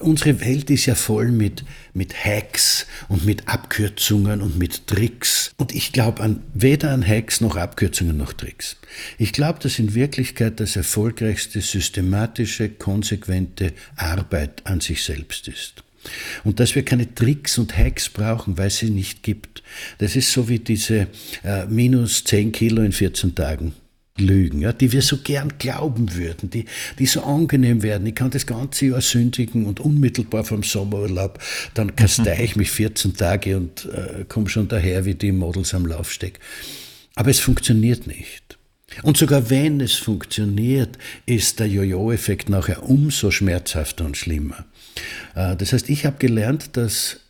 Unsere 0.00 0.40
Welt 0.40 0.70
ist 0.70 0.86
ja 0.86 0.96
voll 0.96 1.30
mit, 1.30 1.64
mit 1.94 2.24
Hacks 2.24 2.84
und 3.08 3.24
mit 3.24 3.46
Abkürzungen 3.46 4.42
und 4.42 4.58
mit 4.58 4.88
Tricks. 4.88 5.52
Und 5.56 5.72
ich 5.72 5.92
glaube 5.92 6.20
an 6.20 6.42
weder 6.52 6.90
an 6.90 7.06
Hacks 7.06 7.40
noch 7.40 7.54
Abkürzungen 7.54 8.16
noch 8.16 8.32
Tricks. 8.32 8.76
Ich 9.18 9.32
glaube, 9.32 9.60
dass 9.60 9.78
in 9.78 9.94
Wirklichkeit 9.94 10.58
das 10.58 10.74
erfolgreichste 10.74 11.60
systematische, 11.60 12.70
konsequente 12.70 13.72
Arbeit 13.94 14.66
an 14.66 14.80
sich 14.80 15.04
selbst 15.04 15.46
ist. 15.46 15.84
Und 16.44 16.60
dass 16.60 16.74
wir 16.74 16.84
keine 16.84 17.14
Tricks 17.14 17.58
und 17.58 17.76
Hacks 17.76 18.08
brauchen, 18.08 18.56
weil 18.56 18.70
sie 18.70 18.90
nicht 18.90 19.22
gibt. 19.22 19.62
Das 19.98 20.16
ist 20.16 20.32
so 20.32 20.48
wie 20.48 20.58
diese 20.58 21.08
äh, 21.44 21.66
minus 21.66 22.24
10 22.24 22.52
Kilo 22.52 22.82
in 22.82 22.92
14 22.92 23.34
Tagen. 23.34 23.74
Lügen, 24.20 24.60
ja, 24.60 24.72
die 24.72 24.92
wir 24.92 25.02
so 25.02 25.18
gern 25.18 25.54
glauben 25.58 26.14
würden, 26.16 26.50
die, 26.50 26.64
die 26.98 27.06
so 27.06 27.22
angenehm 27.22 27.82
werden. 27.82 28.06
Ich 28.06 28.14
kann 28.14 28.30
das 28.30 28.46
ganze 28.46 28.86
Jahr 28.86 29.00
sündigen 29.00 29.66
und 29.66 29.80
unmittelbar 29.80 30.44
vom 30.44 30.62
Sommerurlaub, 30.62 31.38
dann 31.74 31.94
kastei 31.96 32.42
ich 32.42 32.56
mich 32.56 32.70
14 32.70 33.14
Tage 33.14 33.56
und 33.56 33.86
äh, 33.86 34.24
komme 34.28 34.48
schon 34.48 34.68
daher 34.68 35.04
wie 35.04 35.14
die 35.14 35.32
Models 35.32 35.74
am 35.74 35.86
Laufsteg. 35.86 36.40
Aber 37.14 37.30
es 37.30 37.40
funktioniert 37.40 38.06
nicht. 38.06 38.58
Und 39.02 39.16
sogar 39.16 39.50
wenn 39.50 39.80
es 39.80 39.94
funktioniert, 39.94 40.98
ist 41.26 41.60
der 41.60 41.68
Jojo-Effekt 41.68 42.48
nachher 42.48 42.82
umso 42.82 43.30
schmerzhafter 43.30 44.04
und 44.04 44.16
schlimmer. 44.16 44.64
Äh, 45.34 45.56
das 45.56 45.72
heißt, 45.72 45.88
ich 45.88 46.06
habe 46.06 46.18
gelernt, 46.18 46.76
dass 46.76 47.20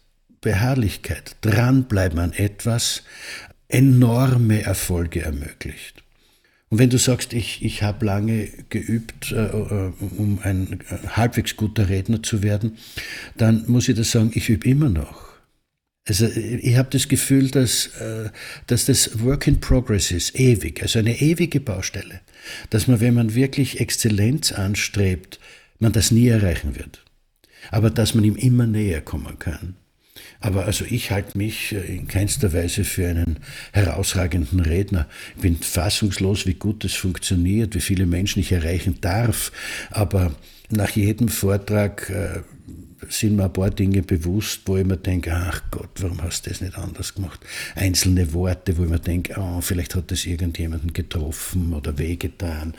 Beharrlichkeit, 0.40 1.36
dranbleiben 1.40 2.18
an 2.18 2.32
etwas, 2.32 3.02
enorme 3.68 4.62
Erfolge 4.62 5.22
ermöglicht. 5.22 6.02
Und 6.70 6.78
wenn 6.78 6.90
du 6.90 6.98
sagst, 6.98 7.32
ich, 7.32 7.64
ich 7.64 7.82
habe 7.82 8.04
lange 8.04 8.48
geübt, 8.68 9.32
äh, 9.32 9.46
äh, 9.46 9.92
um 10.00 10.38
ein 10.42 10.80
äh, 10.90 11.08
halbwegs 11.08 11.56
guter 11.56 11.88
Redner 11.88 12.22
zu 12.22 12.42
werden, 12.42 12.76
dann 13.36 13.64
muss 13.68 13.88
ich 13.88 13.96
das 13.96 14.10
sagen, 14.10 14.32
ich 14.34 14.48
übe 14.48 14.68
immer 14.68 14.90
noch. 14.90 15.28
Also 16.06 16.26
ich 16.26 16.76
habe 16.76 16.88
das 16.90 17.08
Gefühl, 17.08 17.50
dass, 17.50 17.86
äh, 17.98 18.30
dass 18.66 18.86
das 18.86 19.22
Work 19.22 19.46
in 19.46 19.60
Progress 19.60 20.10
ist, 20.10 20.38
ewig, 20.38 20.82
also 20.82 20.98
eine 20.98 21.20
ewige 21.20 21.60
Baustelle. 21.60 22.20
Dass 22.70 22.86
man, 22.86 23.00
wenn 23.00 23.14
man 23.14 23.34
wirklich 23.34 23.80
Exzellenz 23.80 24.52
anstrebt, 24.52 25.38
man 25.78 25.92
das 25.92 26.10
nie 26.10 26.28
erreichen 26.28 26.76
wird. 26.76 27.02
Aber 27.70 27.90
dass 27.90 28.14
man 28.14 28.24
ihm 28.24 28.36
immer 28.36 28.66
näher 28.66 29.00
kommen 29.00 29.38
kann. 29.38 29.76
Aber 30.40 30.66
also 30.66 30.84
ich 30.84 31.10
halte 31.10 31.36
mich 31.36 31.72
äh, 31.72 31.96
in 31.96 32.06
keinster 32.06 32.52
Weise 32.52 32.84
für 32.84 33.08
einen 33.08 33.38
herausragenden 33.72 34.60
Redner. 34.60 35.06
Ich 35.36 35.42
bin 35.42 35.56
fassungslos, 35.56 36.46
wie 36.46 36.54
gut 36.54 36.84
es 36.84 36.94
funktioniert, 36.94 37.74
wie 37.74 37.80
viele 37.80 38.06
Menschen 38.06 38.40
ich 38.40 38.52
erreichen 38.52 39.00
darf. 39.00 39.52
Aber 39.90 40.34
nach 40.70 40.90
jedem 40.90 41.28
Vortrag 41.28 42.10
äh, 42.10 42.40
sind 43.08 43.36
mir 43.36 43.44
ein 43.44 43.52
paar 43.52 43.70
Dinge 43.70 44.02
bewusst, 44.02 44.62
wo 44.66 44.76
ich 44.76 44.84
mir 44.84 44.96
denke, 44.96 45.32
ach 45.32 45.62
Gott, 45.70 45.90
warum 46.00 46.22
hast 46.22 46.46
du 46.46 46.50
das 46.50 46.60
nicht 46.60 46.76
anders 46.76 47.14
gemacht? 47.14 47.40
Einzelne 47.74 48.32
Worte, 48.32 48.76
wo 48.76 48.84
ich 48.84 48.90
mir 48.90 48.98
denke, 48.98 49.34
oh, 49.38 49.60
vielleicht 49.60 49.94
hat 49.94 50.10
das 50.10 50.26
irgendjemanden 50.26 50.92
getroffen 50.92 51.72
oder 51.72 51.98
wehgetan. 51.98 52.74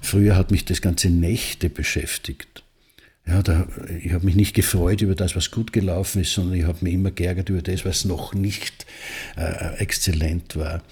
Früher 0.00 0.36
hat 0.36 0.50
mich 0.50 0.64
das 0.64 0.80
ganze 0.80 1.10
Nächte 1.10 1.70
beschäftigt. 1.70 2.61
Ja, 3.26 3.40
da, 3.42 3.66
ich 4.02 4.12
habe 4.12 4.26
mich 4.26 4.34
nicht 4.34 4.54
gefreut 4.54 5.00
über 5.00 5.14
das, 5.14 5.36
was 5.36 5.50
gut 5.50 5.72
gelaufen 5.72 6.22
ist, 6.22 6.32
sondern 6.32 6.58
ich 6.58 6.64
habe 6.64 6.78
mich 6.82 6.94
immer 6.94 7.12
geärgert 7.12 7.50
über 7.50 7.62
das, 7.62 7.84
was 7.84 8.04
noch 8.04 8.34
nicht 8.34 8.84
äh, 9.36 9.76
exzellent 9.76 10.56
war. 10.56 10.82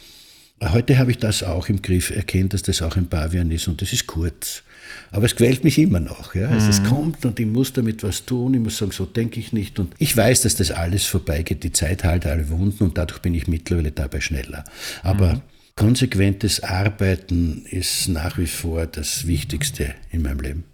Heute 0.62 0.98
habe 0.98 1.10
ich 1.10 1.18
das 1.18 1.42
auch 1.42 1.68
im 1.68 1.80
Griff, 1.80 2.10
erkennt, 2.10 2.52
dass 2.52 2.62
das 2.62 2.82
auch 2.82 2.96
ein 2.96 3.08
Pavian 3.08 3.50
ist 3.50 3.66
und 3.66 3.80
das 3.80 3.92
ist 3.92 4.06
kurz. 4.06 4.62
Aber 5.10 5.24
es 5.24 5.34
quält 5.34 5.64
mich 5.64 5.78
immer 5.78 6.00
noch. 6.00 6.34
Ja? 6.34 6.48
Also 6.48 6.66
mhm. 6.66 6.70
Es 6.70 6.84
kommt 6.84 7.24
und 7.24 7.40
ich 7.40 7.46
muss 7.46 7.72
damit 7.72 8.02
was 8.02 8.26
tun. 8.26 8.54
Ich 8.54 8.60
muss 8.60 8.76
sagen, 8.76 8.92
so 8.92 9.06
denke 9.06 9.40
ich 9.40 9.52
nicht. 9.52 9.78
Und 9.78 9.94
ich 9.98 10.16
weiß, 10.16 10.42
dass 10.42 10.56
das 10.56 10.70
alles 10.70 11.06
vorbeigeht. 11.06 11.64
Die 11.64 11.72
Zeit 11.72 12.04
heilt 12.04 12.26
alle 12.26 12.48
Wunden 12.50 12.84
und 12.84 12.98
dadurch 12.98 13.20
bin 13.20 13.34
ich 13.34 13.48
mittlerweile 13.48 13.90
dabei 13.90 14.20
schneller. 14.20 14.64
Aber 15.02 15.34
mhm. 15.34 15.40
konsequentes 15.76 16.62
Arbeiten 16.62 17.64
ist 17.70 18.08
nach 18.08 18.36
wie 18.38 18.46
vor 18.46 18.86
das 18.86 19.26
Wichtigste 19.26 19.94
in 20.10 20.22
meinem 20.22 20.40
Leben. 20.40 20.64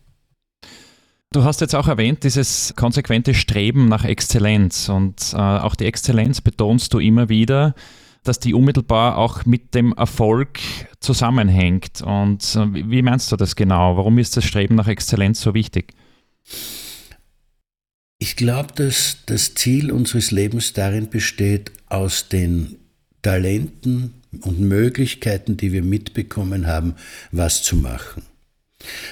Du 1.36 1.44
hast 1.44 1.60
jetzt 1.60 1.74
auch 1.74 1.86
erwähnt, 1.86 2.24
dieses 2.24 2.72
konsequente 2.76 3.34
Streben 3.34 3.88
nach 3.88 4.06
Exzellenz 4.06 4.88
und 4.88 5.34
äh, 5.34 5.36
auch 5.36 5.74
die 5.74 5.84
Exzellenz 5.84 6.40
betonst 6.40 6.94
du 6.94 6.98
immer 6.98 7.28
wieder, 7.28 7.74
dass 8.24 8.40
die 8.40 8.54
unmittelbar 8.54 9.18
auch 9.18 9.44
mit 9.44 9.74
dem 9.74 9.92
Erfolg 9.92 10.60
zusammenhängt. 10.98 12.00
Und 12.00 12.42
äh, 12.56 12.90
wie 12.90 13.02
meinst 13.02 13.30
du 13.30 13.36
das 13.36 13.54
genau? 13.54 13.98
Warum 13.98 14.16
ist 14.16 14.34
das 14.38 14.46
Streben 14.46 14.76
nach 14.76 14.88
Exzellenz 14.88 15.42
so 15.42 15.52
wichtig? 15.52 15.92
Ich 18.18 18.36
glaube, 18.36 18.72
dass 18.74 19.18
das 19.26 19.52
Ziel 19.52 19.92
unseres 19.92 20.30
Lebens 20.30 20.72
darin 20.72 21.10
besteht, 21.10 21.70
aus 21.88 22.30
den 22.30 22.76
Talenten 23.20 24.22
und 24.40 24.58
Möglichkeiten, 24.58 25.58
die 25.58 25.70
wir 25.72 25.82
mitbekommen 25.82 26.66
haben, 26.66 26.94
was 27.30 27.62
zu 27.62 27.76
machen. 27.76 28.22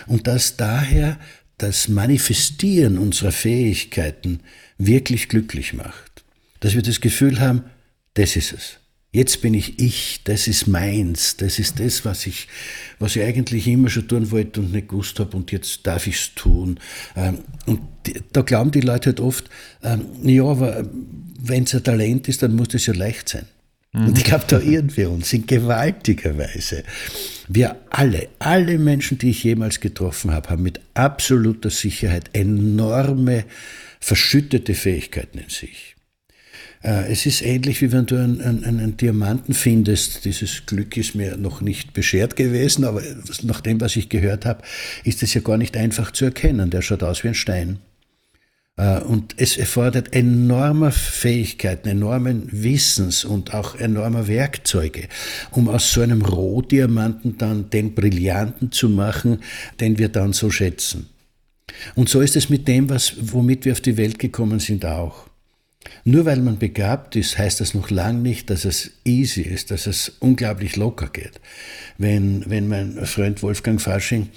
Und 0.07 0.27
dass 0.27 0.57
daher 0.57 1.19
das 1.59 1.89
Manifestieren 1.89 2.99
unserer 2.99 3.33
Fähigkeiten 3.33 4.41
wirklich 4.79 5.29
glücklich 5.29 5.73
macht. 5.73 6.25
Dass 6.61 6.75
wir 6.75 6.83
das 6.83 7.01
Gefühl 7.01 7.41
haben, 7.41 7.65
das 8.15 8.37
ist 8.37 8.53
es. 8.53 8.79
Jetzt 9.13 9.43
bin 9.43 9.55
ich 9.55 9.79
ich, 9.79 10.23
das 10.25 10.49
ist 10.49 10.67
meins, 10.67 11.37
das 11.37 11.61
ist 11.61 11.79
das, 11.79 12.05
was 12.05 12.27
ich, 12.27 12.49
was 12.99 13.15
ich 13.15 13.23
eigentlich 13.23 13.69
immer 13.69 13.89
schon 13.89 14.09
tun 14.09 14.33
wollte 14.33 14.61
und 14.61 14.73
nicht 14.73 14.89
gewusst 14.89 15.21
habe 15.21 15.37
und 15.37 15.53
jetzt 15.53 15.87
darf 15.87 16.09
ich 16.09 16.17
es 16.17 16.35
tun. 16.35 16.81
Ähm, 17.15 17.39
und 17.67 17.81
da 18.33 18.43
glauben 18.43 18.73
die 18.73 18.81
Leute 18.81 19.11
halt 19.11 19.21
oft, 19.21 19.49
ähm, 19.85 20.07
ja, 20.25 20.43
aber 20.43 20.85
wenn 21.39 21.63
es 21.63 21.75
ein 21.77 21.85
Talent 21.85 22.27
ist, 22.27 22.43
dann 22.43 22.57
muss 22.57 22.69
das 22.69 22.87
ja 22.87 22.95
leicht 22.95 23.29
sein. 23.29 23.47
Mhm. 23.95 24.09
Und 24.09 24.19
ich 24.19 24.25
glaube, 24.25 24.45
da 24.49 24.61
irren 24.61 24.95
wir 24.97 25.11
uns 25.11 25.33
in 25.33 25.47
gewaltiger 25.47 26.37
Weise. 26.37 26.83
Wir 27.49 27.77
alle, 27.91 28.29
alle 28.41 28.79
Menschen, 28.79 29.19
die 29.19 29.31
ich 29.31 29.45
jemals 29.45 29.81
getroffen 29.81 30.33
habe, 30.33 30.51
haben 30.51 30.63
mit 30.63 30.81
absoluter 30.95 31.71
Sicherheit 31.71 32.31
enorme 32.33 33.45
verschüttete 34.01 34.75
Fähigkeiten 34.75 35.39
in 35.39 35.49
sich. 35.49 35.95
Äh, 36.83 37.11
es 37.11 37.25
ist 37.25 37.43
ähnlich 37.43 37.81
wie 37.81 37.93
wenn 37.93 38.07
du 38.07 38.17
einen, 38.17 38.41
einen, 38.41 38.65
einen, 38.65 38.97
Diamanten 38.97 39.55
findest. 39.55 40.25
Dieses 40.25 40.67
Glück 40.67 40.97
ist 40.97 41.15
mir 41.15 41.37
noch 41.37 41.61
nicht 41.61 41.95
beschert 41.95 42.35
gewesen, 42.35 42.85
aber 42.85 43.01
nach 43.43 43.61
dem, 43.61 43.81
was 43.81 43.95
ich 43.97 44.09
gehört 44.09 44.45
habe, 44.45 44.63
ist 45.05 45.23
es 45.23 45.35
ja 45.35 45.41
gar 45.41 45.57
nicht 45.57 45.77
einfach 45.77 46.11
zu 46.11 46.25
erkennen. 46.25 46.71
Der 46.71 46.83
schaut 46.83 47.05
aus 47.05 47.23
wie 47.23 47.29
ein 47.29 47.35
Stein. 47.35 47.79
Äh, 48.77 49.01
und 49.01 49.35
es 49.39 49.57
erfordert 49.57 50.13
enorme 50.15 50.91
Fähigkeiten, 50.91 51.89
enormen 51.89 52.49
Wissens 52.51 53.25
und 53.25 53.55
auch 53.55 53.77
enormer 53.77 54.27
Werkzeuge, 54.27 55.09
um 55.53 55.69
aus 55.69 55.93
so 55.93 56.01
einem 56.01 56.23
Rohdiamanten 56.23 57.39
dann 57.39 57.71
den 57.71 57.95
Brillanten 57.95 58.73
zu 58.73 58.89
machen, 58.89 59.41
den 59.81 59.99
wir 59.99 60.09
dann 60.09 60.33
so 60.33 60.51
schätzen. 60.51 61.09
Und 61.95 62.09
so 62.09 62.21
ist 62.21 62.37
es 62.37 62.51
mit 62.51 62.69
dem, 62.69 62.89
was, 62.89 63.15
womit 63.21 63.65
wir 63.65 63.73
auf 63.73 63.81
die 63.81 63.97
Welt 63.97 64.19
gekommen 64.19 64.61
sind, 64.61 64.85
auch. 64.85 65.27
Nur 66.05 66.25
weil 66.25 66.41
man 66.41 66.59
begabt 66.59 67.15
ist, 67.15 67.39
heißt 67.39 67.61
das 67.61 67.75
noch 67.75 67.91
lange 67.91 68.21
nicht, 68.21 68.49
dass 68.51 68.65
es 68.65 68.93
easy 69.05 69.43
ist, 69.43 69.71
dass 69.71 69.87
es 69.87 70.13
unglaublich 70.21 70.77
locker 70.77 71.09
geht. 71.09 71.41
Wenn, 71.99 72.49
wenn 72.49 72.69
mein 72.69 73.05
Freund 73.07 73.43
Wolfgang 73.43 73.81
Fasching 73.81 74.29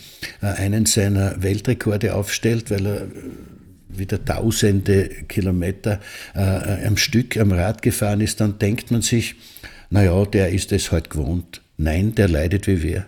äh, 0.41 0.47
einen 0.47 0.85
seiner 0.85 1.41
Weltrekorde 1.41 2.15
aufstellt, 2.15 2.69
weil 2.69 2.85
er 2.85 3.07
wieder 3.89 4.23
tausende 4.23 5.09
Kilometer 5.27 5.99
äh, 6.35 6.85
am 6.85 6.97
Stück 6.97 7.37
am 7.37 7.51
Rad 7.51 7.81
gefahren 7.81 8.21
ist, 8.21 8.39
dann 8.41 8.59
denkt 8.59 8.91
man 8.91 9.01
sich, 9.01 9.35
naja, 9.89 10.25
der 10.25 10.49
ist 10.49 10.71
es 10.71 10.91
halt 10.91 11.09
gewohnt. 11.09 11.61
Nein, 11.77 12.15
der 12.15 12.27
leidet 12.27 12.67
wie 12.67 12.83
wir. 12.83 13.05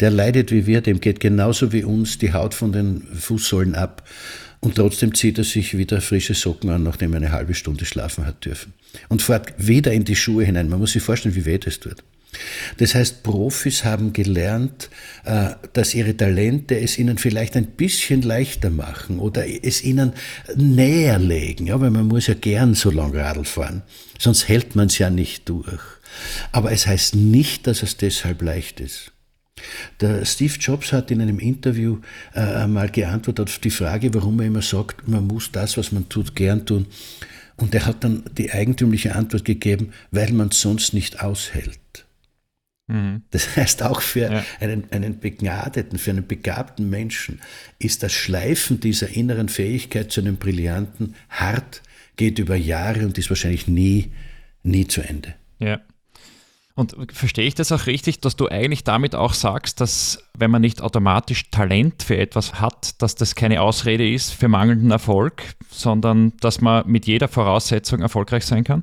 Der 0.00 0.10
leidet 0.10 0.50
wie 0.50 0.66
wir, 0.66 0.80
dem 0.80 1.00
geht 1.00 1.20
genauso 1.20 1.72
wie 1.72 1.84
uns 1.84 2.18
die 2.18 2.32
Haut 2.32 2.54
von 2.54 2.72
den 2.72 3.02
Fußsohlen 3.02 3.74
ab. 3.74 4.08
Und 4.60 4.76
trotzdem 4.76 5.14
zieht 5.14 5.38
er 5.38 5.44
sich 5.44 5.76
wieder 5.76 6.00
frische 6.00 6.34
Socken 6.34 6.70
an, 6.70 6.82
nachdem 6.82 7.12
er 7.12 7.18
eine 7.18 7.32
halbe 7.32 7.54
Stunde 7.54 7.84
schlafen 7.84 8.24
hat 8.24 8.44
dürfen. 8.44 8.72
Und 9.08 9.22
fährt 9.22 9.52
wieder 9.58 9.92
in 9.92 10.04
die 10.04 10.16
Schuhe 10.16 10.44
hinein. 10.44 10.70
Man 10.70 10.78
muss 10.78 10.92
sich 10.92 11.02
vorstellen, 11.02 11.34
wie 11.34 11.44
weh 11.44 11.58
das 11.58 11.80
tut. 11.80 12.02
Das 12.78 12.94
heißt, 12.94 13.22
Profis 13.22 13.84
haben 13.84 14.12
gelernt, 14.12 14.90
äh, 15.24 15.50
dass 15.72 15.94
ihre 15.94 16.16
Talente 16.16 16.78
es 16.78 16.98
ihnen 16.98 17.18
vielleicht 17.18 17.56
ein 17.56 17.66
bisschen 17.66 18.22
leichter 18.22 18.70
machen 18.70 19.18
oder 19.18 19.44
es 19.46 19.82
ihnen 19.84 20.12
näher 20.56 21.18
legen, 21.18 21.66
ja, 21.66 21.80
weil 21.80 21.90
man 21.90 22.08
muss 22.08 22.26
ja 22.26 22.34
gern 22.34 22.74
so 22.74 22.90
lang 22.90 23.14
Radl 23.14 23.44
fahren, 23.44 23.82
sonst 24.18 24.48
hält 24.48 24.76
man 24.76 24.86
es 24.88 24.98
ja 24.98 25.10
nicht 25.10 25.48
durch. 25.48 25.82
Aber 26.52 26.72
es 26.72 26.86
heißt 26.86 27.16
nicht, 27.16 27.66
dass 27.66 27.82
es 27.82 27.96
deshalb 27.96 28.42
leicht 28.42 28.80
ist. 28.80 29.12
Der 30.00 30.24
Steve 30.24 30.54
Jobs 30.58 30.92
hat 30.92 31.10
in 31.10 31.20
einem 31.20 31.38
Interview 31.38 31.98
äh, 32.34 32.40
einmal 32.40 32.90
geantwortet 32.90 33.48
auf 33.48 33.58
die 33.58 33.70
Frage, 33.70 34.12
warum 34.12 34.40
er 34.40 34.46
immer 34.46 34.62
sagt, 34.62 35.08
man 35.08 35.26
muss 35.26 35.52
das, 35.52 35.76
was 35.76 35.92
man 35.92 36.08
tut, 36.08 36.34
gern 36.34 36.66
tun. 36.66 36.86
Und 37.56 37.74
er 37.74 37.86
hat 37.86 38.02
dann 38.02 38.24
die 38.36 38.50
eigentümliche 38.50 39.14
Antwort 39.14 39.44
gegeben, 39.44 39.92
weil 40.10 40.32
man 40.32 40.48
es 40.48 40.60
sonst 40.60 40.92
nicht 40.92 41.20
aushält. 41.20 41.78
Mhm. 42.86 43.22
Das 43.30 43.56
heißt, 43.56 43.82
auch 43.82 44.00
für 44.00 44.30
ja. 44.30 44.44
einen, 44.60 44.90
einen 44.90 45.18
begnadeten, 45.18 45.98
für 45.98 46.10
einen 46.10 46.26
begabten 46.26 46.90
Menschen 46.90 47.40
ist 47.78 48.02
das 48.02 48.12
Schleifen 48.12 48.80
dieser 48.80 49.08
inneren 49.08 49.48
Fähigkeit 49.48 50.12
zu 50.12 50.20
einem 50.20 50.36
Brillanten 50.36 51.14
hart, 51.30 51.82
geht 52.16 52.38
über 52.38 52.56
Jahre 52.56 53.06
und 53.06 53.18
ist 53.18 53.30
wahrscheinlich 53.30 53.68
nie, 53.68 54.12
nie 54.62 54.86
zu 54.86 55.00
Ende. 55.00 55.34
Ja. 55.58 55.80
Und 56.76 56.96
verstehe 57.12 57.46
ich 57.46 57.54
das 57.54 57.70
auch 57.70 57.86
richtig, 57.86 58.20
dass 58.20 58.34
du 58.34 58.48
eigentlich 58.48 58.82
damit 58.82 59.14
auch 59.14 59.32
sagst, 59.32 59.80
dass 59.80 60.24
wenn 60.36 60.50
man 60.50 60.60
nicht 60.60 60.80
automatisch 60.80 61.50
Talent 61.50 62.02
für 62.02 62.16
etwas 62.16 62.60
hat, 62.60 63.00
dass 63.00 63.14
das 63.14 63.36
keine 63.36 63.62
Ausrede 63.62 64.08
ist 64.10 64.32
für 64.32 64.48
mangelnden 64.48 64.90
Erfolg, 64.90 65.54
sondern 65.70 66.32
dass 66.40 66.60
man 66.60 66.86
mit 66.88 67.06
jeder 67.06 67.28
Voraussetzung 67.28 68.00
erfolgreich 68.00 68.44
sein 68.44 68.64
kann? 68.64 68.82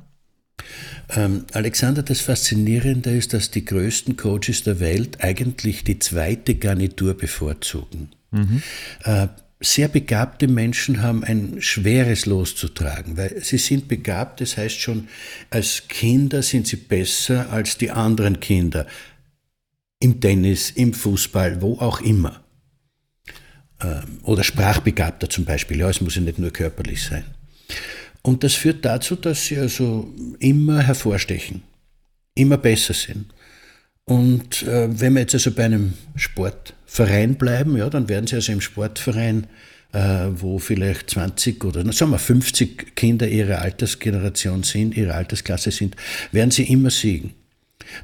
Ähm, 1.14 1.44
Alexander, 1.52 2.02
das 2.02 2.20
Faszinierende 2.20 3.10
ist, 3.10 3.32
dass 3.32 3.50
die 3.50 3.64
größten 3.64 4.16
Coaches 4.16 4.62
der 4.64 4.80
Welt 4.80 5.22
eigentlich 5.22 5.84
die 5.84 5.98
zweite 5.98 6.54
Garnitur 6.54 7.14
bevorzugen. 7.14 8.10
Mhm. 8.30 8.62
Äh, 9.04 9.28
sehr 9.60 9.88
begabte 9.88 10.48
Menschen 10.48 11.02
haben 11.02 11.22
ein 11.22 11.62
schweres 11.62 12.26
Los 12.26 12.56
zu 12.56 12.68
tragen, 12.68 13.16
weil 13.16 13.42
sie 13.42 13.58
sind 13.58 13.88
begabt, 13.88 14.40
das 14.40 14.56
heißt 14.56 14.80
schon, 14.80 15.08
als 15.50 15.84
Kinder 15.88 16.42
sind 16.42 16.66
sie 16.66 16.76
besser 16.76 17.50
als 17.50 17.78
die 17.78 17.90
anderen 17.90 18.40
Kinder. 18.40 18.86
Im 20.00 20.20
Tennis, 20.20 20.70
im 20.70 20.92
Fußball, 20.92 21.62
wo 21.62 21.78
auch 21.78 22.00
immer. 22.00 22.42
Ähm, 23.80 24.18
oder 24.24 24.42
sprachbegabter 24.42 25.30
zum 25.30 25.44
Beispiel, 25.44 25.78
ja, 25.78 25.88
es 25.88 26.00
muss 26.00 26.16
ja 26.16 26.22
nicht 26.22 26.38
nur 26.38 26.50
körperlich 26.50 27.02
sein. 27.02 27.24
Und 28.22 28.44
das 28.44 28.54
führt 28.54 28.84
dazu, 28.84 29.16
dass 29.16 29.46
sie 29.46 29.58
also 29.58 30.08
immer 30.38 30.80
hervorstechen, 30.80 31.62
immer 32.34 32.56
besser 32.56 32.94
sind. 32.94 33.26
Und 34.04 34.62
äh, 34.62 34.88
wenn 35.00 35.14
wir 35.14 35.20
jetzt 35.20 35.34
also 35.34 35.50
bei 35.50 35.64
einem 35.64 35.94
Sportverein 36.16 37.36
bleiben, 37.36 37.76
ja, 37.76 37.88
dann 37.90 38.08
werden 38.08 38.26
sie 38.26 38.36
also 38.36 38.52
im 38.52 38.60
Sportverein, 38.60 39.46
äh, 39.92 40.26
wo 40.34 40.58
vielleicht 40.58 41.10
20 41.10 41.64
oder 41.64 41.90
sagen 41.92 42.12
wir 42.12 42.18
50 42.18 42.96
Kinder 42.96 43.28
ihrer 43.28 43.60
Altersgeneration 43.60 44.62
sind, 44.62 44.96
ihrer 44.96 45.14
Altersklasse 45.14 45.70
sind, 45.70 45.96
werden 46.32 46.50
sie 46.50 46.64
immer 46.64 46.90
siegen. 46.90 47.34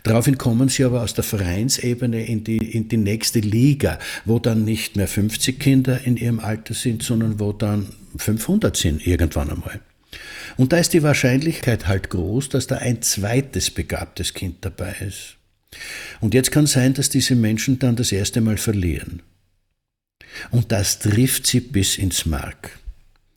Daraufhin 0.02 0.38
kommen 0.38 0.68
sie 0.68 0.84
aber 0.84 1.02
aus 1.02 1.14
der 1.14 1.24
Vereinsebene 1.24 2.26
in 2.26 2.44
die, 2.44 2.58
in 2.58 2.88
die 2.88 2.96
nächste 2.96 3.40
Liga, 3.40 3.98
wo 4.24 4.38
dann 4.38 4.64
nicht 4.64 4.96
mehr 4.96 5.08
50 5.08 5.58
Kinder 5.58 6.00
in 6.04 6.16
ihrem 6.16 6.40
Alter 6.40 6.74
sind, 6.74 7.02
sondern 7.02 7.40
wo 7.40 7.52
dann 7.52 7.88
500 8.16 8.76
sind 8.76 9.06
irgendwann 9.06 9.50
einmal. 9.50 9.80
Und 10.56 10.72
da 10.72 10.78
ist 10.78 10.92
die 10.92 11.02
Wahrscheinlichkeit 11.02 11.86
halt 11.86 12.10
groß, 12.10 12.48
dass 12.48 12.66
da 12.66 12.76
ein 12.76 13.02
zweites 13.02 13.70
begabtes 13.70 14.34
Kind 14.34 14.56
dabei 14.62 14.94
ist. 15.06 15.36
Und 16.20 16.34
jetzt 16.34 16.50
kann 16.50 16.66
sein, 16.66 16.94
dass 16.94 17.10
diese 17.10 17.34
Menschen 17.34 17.78
dann 17.78 17.96
das 17.96 18.12
erste 18.12 18.40
Mal 18.40 18.56
verlieren. 18.56 19.22
Und 20.50 20.72
das 20.72 20.98
trifft 20.98 21.46
sie 21.46 21.60
bis 21.60 21.98
ins 21.98 22.26
Mark. 22.26 22.78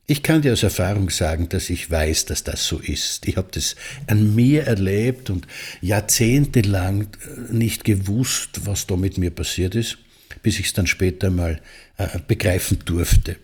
Ich 0.08 0.24
kann 0.24 0.42
dir 0.42 0.52
aus 0.52 0.64
Erfahrung 0.64 1.10
sagen, 1.10 1.48
dass 1.48 1.70
ich 1.70 1.90
weiß, 1.90 2.26
dass 2.26 2.44
das 2.44 2.66
so 2.66 2.80
ist. 2.80 3.28
Ich 3.28 3.38
habe 3.38 3.48
das 3.52 3.76
an 4.08 4.36
mir 4.36 4.64
erlebt 4.64 5.30
und 5.30 5.48
jahrzehntelang 5.80 7.04
äh, 7.04 7.54
nicht 7.54 7.86
gewusst, 7.86 8.66
was 8.66 8.88
da 8.88 8.98
mit 8.98 9.18
mir 9.18 9.32
passiert 9.32 9.76
ist, 9.76 10.00
bis 10.44 10.60
ich 10.60 10.66
es 10.68 10.74
dann 10.74 10.88
später 10.88 11.30
mal 11.30 11.62
äh, 11.98 12.20
begreifen 12.28 12.80
durfte. 12.84 13.38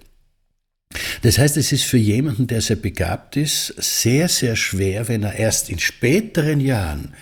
Das 1.22 1.38
heißt, 1.38 1.58
es 1.58 1.72
ist 1.72 1.84
für 1.84 1.98
jemanden, 1.98 2.48
der 2.48 2.62
sehr 2.62 2.76
begabt 2.76 3.36
ist, 3.38 3.74
sehr, 3.78 4.30
sehr 4.30 4.56
schwer, 4.56 5.08
wenn 5.08 5.24
er 5.24 5.36
erst 5.36 5.70
in 5.70 5.80
späteren 5.80 6.60
Jahren 6.60 7.14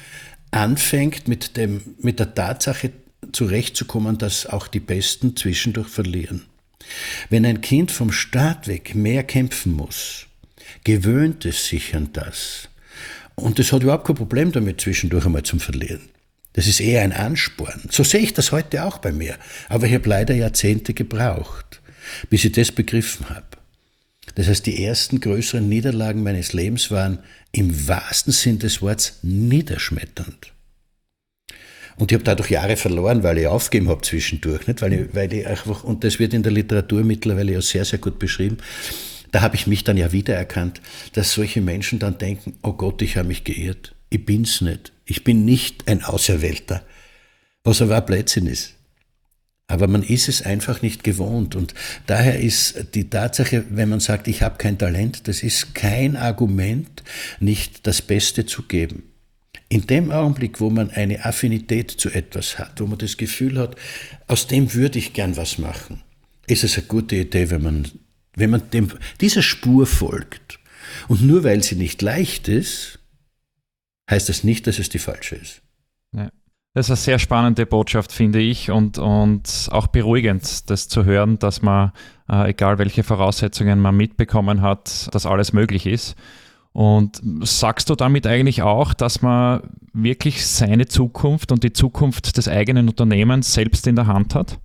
anfängt, 0.51 1.27
mit, 1.27 1.57
dem, 1.57 1.81
mit 1.99 2.19
der 2.19 2.33
Tatsache 2.33 2.91
zurechtzukommen, 3.31 4.17
dass 4.17 4.45
auch 4.45 4.67
die 4.67 4.79
Besten 4.79 5.35
zwischendurch 5.35 5.87
verlieren. 5.87 6.43
Wenn 7.29 7.45
ein 7.45 7.61
Kind 7.61 7.91
vom 7.91 8.11
Start 8.11 8.67
weg 8.67 8.95
mehr 8.95 9.23
kämpfen 9.23 9.73
muss, 9.73 10.27
gewöhnt 10.83 11.45
es 11.45 11.67
sich 11.67 11.95
an 11.95 12.09
das. 12.13 12.69
Und 13.33 13.59
es 13.59 13.73
hat 13.73 13.83
überhaupt 13.83 14.05
kein 14.05 14.15
Problem 14.15 14.51
damit, 14.51 14.79
zwischendurch 14.79 15.25
einmal 15.25 15.43
zum 15.43 15.59
Verlieren. 15.59 16.09
Das 16.53 16.67
ist 16.67 16.79
eher 16.79 17.01
ein 17.01 17.11
Ansporn. 17.11 17.81
So 17.89 18.03
sehe 18.03 18.21
ich 18.21 18.33
das 18.33 18.53
heute 18.53 18.85
auch 18.85 18.99
bei 18.99 19.11
mir. 19.11 19.35
Aber 19.67 19.87
ich 19.87 19.93
habe 19.93 20.07
leider 20.07 20.33
Jahrzehnte 20.33 20.93
gebraucht, 20.93 21.81
bis 22.29 22.45
ich 22.45 22.51
das 22.51 22.71
begriffen 22.71 23.29
habe. 23.29 23.45
Das 24.35 24.47
heißt, 24.47 24.65
die 24.65 24.83
ersten 24.83 25.19
größeren 25.19 25.67
Niederlagen 25.67 26.23
meines 26.23 26.53
Lebens 26.53 26.91
waren 26.91 27.19
im 27.51 27.87
wahrsten 27.87 28.33
Sinn 28.33 28.59
des 28.59 28.81
Wortes 28.81 29.19
niederschmetternd. 29.21 30.51
Und 31.97 32.11
ich 32.11 32.15
habe 32.15 32.25
dadurch 32.25 32.49
Jahre 32.49 32.75
verloren, 32.75 33.23
weil 33.23 33.37
ich 33.37 33.47
aufgegeben 33.47 33.89
habe 33.89 34.01
zwischendurch, 34.01 34.67
nicht? 34.67 34.81
Weil, 34.81 34.93
ich, 34.93 35.15
weil 35.15 35.33
ich 35.33 35.47
einfach, 35.47 35.83
und 35.83 36.03
das 36.03 36.19
wird 36.19 36.33
in 36.33 36.43
der 36.43 36.51
Literatur 36.51 37.03
mittlerweile 37.03 37.53
ja 37.53 37.61
sehr, 37.61 37.85
sehr 37.85 37.99
gut 37.99 38.19
beschrieben, 38.19 38.57
da 39.31 39.41
habe 39.41 39.55
ich 39.55 39.67
mich 39.67 39.83
dann 39.83 39.97
ja 39.97 40.11
wiedererkannt, 40.11 40.81
dass 41.13 41.33
solche 41.33 41.61
Menschen 41.61 41.99
dann 41.99 42.17
denken, 42.17 42.57
oh 42.63 42.73
Gott, 42.73 43.01
ich 43.01 43.17
habe 43.17 43.29
mich 43.29 43.43
geirrt, 43.43 43.95
ich 44.09 44.25
bin's 44.25 44.61
nicht, 44.61 44.91
ich 45.05 45.23
bin 45.23 45.45
nicht 45.45 45.87
ein 45.87 46.03
Auserwählter, 46.03 46.83
was 47.63 47.81
aber 47.81 47.97
ein 47.97 48.05
Blödsinn 48.05 48.47
ist. 48.47 48.74
Aber 49.67 49.87
man 49.87 50.03
ist 50.03 50.29
es 50.29 50.43
einfach 50.43 50.81
nicht 50.81 51.03
gewohnt. 51.03 51.55
Und 51.55 51.73
daher 52.05 52.39
ist 52.39 52.93
die 52.93 53.09
Tatsache, 53.09 53.65
wenn 53.69 53.89
man 53.89 53.99
sagt, 53.99 54.27
ich 54.27 54.41
habe 54.41 54.57
kein 54.57 54.77
Talent, 54.77 55.27
das 55.27 55.41
ist 55.41 55.73
kein 55.73 56.15
Argument, 56.15 57.03
nicht 57.39 57.87
das 57.87 58.01
Beste 58.01 58.45
zu 58.45 58.63
geben. 58.63 59.03
In 59.67 59.87
dem 59.87 60.11
Augenblick, 60.11 60.61
wo 60.61 60.69
man 60.69 60.91
eine 60.91 61.25
Affinität 61.25 61.89
zu 61.89 62.11
etwas 62.11 62.59
hat, 62.59 62.79
wo 62.79 62.85
man 62.85 62.99
das 62.99 63.17
Gefühl 63.17 63.57
hat, 63.57 63.75
aus 64.27 64.45
dem 64.45 64.73
würde 64.75 64.99
ich 64.99 65.13
gern 65.13 65.35
was 65.35 65.57
machen, 65.57 66.03
ist 66.45 66.63
es 66.63 66.77
eine 66.77 66.85
gute 66.85 67.15
Idee, 67.15 67.49
wenn 67.49 67.63
man, 67.63 67.87
wenn 68.35 68.51
man 68.51 68.69
dem, 68.69 68.91
dieser 69.19 69.41
Spur 69.41 69.87
folgt. 69.87 70.59
Und 71.07 71.23
nur 71.23 71.43
weil 71.43 71.63
sie 71.63 71.75
nicht 71.75 72.03
leicht 72.03 72.47
ist, 72.47 72.99
heißt 74.09 74.29
das 74.29 74.43
nicht, 74.43 74.67
dass 74.67 74.77
es 74.77 74.89
die 74.89 74.99
falsche 74.99 75.35
ist. 75.35 75.61
Ja. 76.15 76.31
Das 76.75 76.87
ist 76.87 76.89
eine 76.89 76.97
sehr 76.97 77.19
spannende 77.19 77.65
Botschaft, 77.65 78.11
finde 78.11 78.41
ich, 78.41 78.69
und, 78.69 78.97
und 78.97 79.69
auch 79.71 79.87
beruhigend, 79.87 80.69
das 80.69 80.89
zu 80.89 81.05
hören, 81.05 81.39
dass 81.39 81.61
man, 81.61 81.93
äh, 82.29 82.49
egal 82.49 82.77
welche 82.79 83.03
Voraussetzungen 83.03 83.79
man 83.79 83.95
mitbekommen 83.95 84.61
hat, 84.61 85.07
dass 85.15 85.25
alles 85.25 85.53
möglich 85.53 85.85
ist. 85.85 86.17
Und 86.73 87.21
sagst 87.43 87.89
du 87.89 87.95
damit 87.95 88.27
eigentlich 88.27 88.61
auch, 88.61 88.93
dass 88.93 89.21
man 89.21 89.61
wirklich 89.93 90.45
seine 90.45 90.85
Zukunft 90.85 91.53
und 91.53 91.63
die 91.63 91.71
Zukunft 91.71 92.35
des 92.35 92.49
eigenen 92.49 92.89
Unternehmens 92.89 93.53
selbst 93.53 93.87
in 93.87 93.95
der 93.95 94.07
Hand 94.07 94.35
hat? 94.35 94.59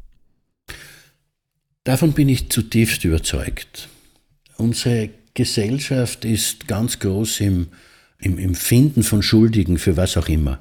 Davon 1.84 2.10
bin 2.12 2.28
ich 2.28 2.50
zutiefst 2.50 3.04
überzeugt. 3.04 3.88
Unsere 4.56 5.10
Gesellschaft 5.34 6.24
ist 6.24 6.66
ganz 6.66 6.98
groß 6.98 7.38
im, 7.38 7.68
im, 8.18 8.36
im 8.36 8.56
Finden 8.56 9.04
von 9.04 9.22
Schuldigen 9.22 9.78
für 9.78 9.96
was 9.96 10.16
auch 10.16 10.28
immer. 10.28 10.58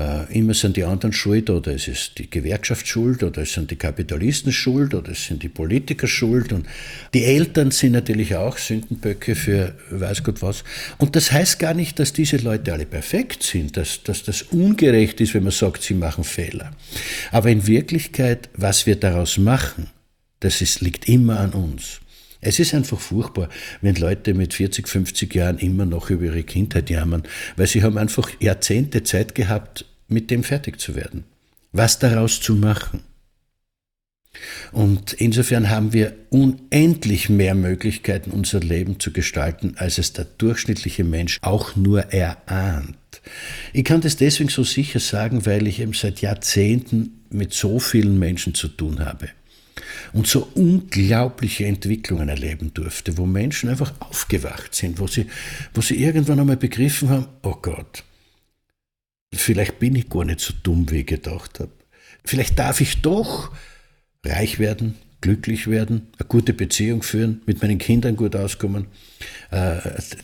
Äh, 0.00 0.38
immer 0.38 0.54
sind 0.54 0.78
die 0.78 0.84
anderen 0.84 1.12
schuld 1.12 1.50
oder 1.50 1.74
es 1.74 1.86
ist 1.86 2.16
die 2.16 2.30
Gewerkschaft 2.30 2.88
schuld 2.88 3.22
oder 3.22 3.42
es 3.42 3.52
sind 3.52 3.70
die 3.70 3.76
Kapitalisten 3.76 4.50
schuld 4.50 4.94
oder 4.94 5.12
es 5.12 5.26
sind 5.26 5.42
die 5.42 5.50
Politiker 5.50 6.06
schuld 6.06 6.54
und 6.54 6.66
die 7.12 7.24
Eltern 7.24 7.70
sind 7.70 7.92
natürlich 7.92 8.34
auch 8.34 8.56
Sündenböcke 8.56 9.34
für 9.34 9.74
weiß 9.90 10.22
Gott 10.22 10.40
was. 10.40 10.64
Und 10.96 11.16
das 11.16 11.32
heißt 11.32 11.58
gar 11.58 11.74
nicht, 11.74 11.98
dass 11.98 12.14
diese 12.14 12.38
Leute 12.38 12.72
alle 12.72 12.86
perfekt 12.86 13.42
sind, 13.42 13.76
dass, 13.76 14.02
dass 14.02 14.22
das 14.22 14.40
ungerecht 14.42 15.20
ist, 15.20 15.34
wenn 15.34 15.42
man 15.42 15.52
sagt, 15.52 15.82
sie 15.82 15.94
machen 15.94 16.24
Fehler. 16.24 16.72
Aber 17.30 17.50
in 17.50 17.66
Wirklichkeit, 17.66 18.48
was 18.54 18.86
wir 18.86 18.96
daraus 18.96 19.36
machen, 19.36 19.90
das 20.38 20.62
ist, 20.62 20.80
liegt 20.80 21.10
immer 21.10 21.40
an 21.40 21.50
uns. 21.50 22.00
Es 22.40 22.58
ist 22.58 22.72
einfach 22.72 22.98
furchtbar, 22.98 23.50
wenn 23.82 23.96
Leute 23.96 24.32
mit 24.32 24.54
40, 24.54 24.88
50 24.88 25.34
Jahren 25.34 25.58
immer 25.58 25.84
noch 25.84 26.08
über 26.08 26.24
ihre 26.24 26.42
Kindheit 26.42 26.88
jammern, 26.88 27.24
weil 27.56 27.66
sie 27.66 27.82
haben 27.82 27.98
einfach 27.98 28.30
Jahrzehnte 28.40 29.02
Zeit 29.02 29.34
gehabt, 29.34 29.84
mit 30.10 30.30
dem 30.30 30.44
fertig 30.44 30.80
zu 30.80 30.94
werden. 30.94 31.24
Was 31.72 31.98
daraus 31.98 32.40
zu 32.40 32.54
machen. 32.54 33.00
Und 34.72 35.12
insofern 35.14 35.70
haben 35.70 35.92
wir 35.92 36.14
unendlich 36.30 37.28
mehr 37.28 37.54
Möglichkeiten, 37.54 38.30
unser 38.30 38.60
Leben 38.60 39.00
zu 39.00 39.12
gestalten, 39.12 39.74
als 39.76 39.98
es 39.98 40.12
der 40.12 40.24
durchschnittliche 40.24 41.02
Mensch 41.02 41.38
auch 41.42 41.74
nur 41.74 42.12
erahnt. 42.12 42.96
Ich 43.72 43.84
kann 43.84 44.00
das 44.00 44.16
deswegen 44.16 44.48
so 44.48 44.62
sicher 44.62 45.00
sagen, 45.00 45.46
weil 45.46 45.66
ich 45.66 45.80
eben 45.80 45.94
seit 45.94 46.20
Jahrzehnten 46.20 47.24
mit 47.30 47.52
so 47.52 47.80
vielen 47.80 48.18
Menschen 48.18 48.54
zu 48.54 48.68
tun 48.68 49.04
habe 49.04 49.28
und 50.12 50.26
so 50.26 50.48
unglaubliche 50.54 51.66
Entwicklungen 51.66 52.28
erleben 52.28 52.72
durfte, 52.74 53.18
wo 53.18 53.26
Menschen 53.26 53.68
einfach 53.68 53.92
aufgewacht 54.00 54.74
sind, 54.74 55.00
wo 55.00 55.06
sie, 55.06 55.26
wo 55.74 55.80
sie 55.80 56.02
irgendwann 56.02 56.40
einmal 56.40 56.56
begriffen 56.56 57.08
haben, 57.08 57.26
oh 57.42 57.56
Gott, 57.60 58.04
vielleicht 59.34 59.78
bin 59.78 59.94
ich 59.94 60.08
gar 60.08 60.24
nicht 60.24 60.40
so 60.40 60.52
dumm, 60.62 60.90
wie 60.90 61.00
ich 61.00 61.06
gedacht 61.06 61.60
habe. 61.60 61.70
Vielleicht 62.24 62.58
darf 62.58 62.80
ich 62.80 63.00
doch 63.02 63.50
reich 64.24 64.58
werden, 64.58 64.96
glücklich 65.20 65.66
werden, 65.66 66.08
eine 66.18 66.28
gute 66.28 66.52
Beziehung 66.52 67.02
führen, 67.02 67.42
mit 67.46 67.62
meinen 67.62 67.78
Kindern 67.78 68.16
gut 68.16 68.36
auskommen, 68.36 68.86
äh, 69.50 69.76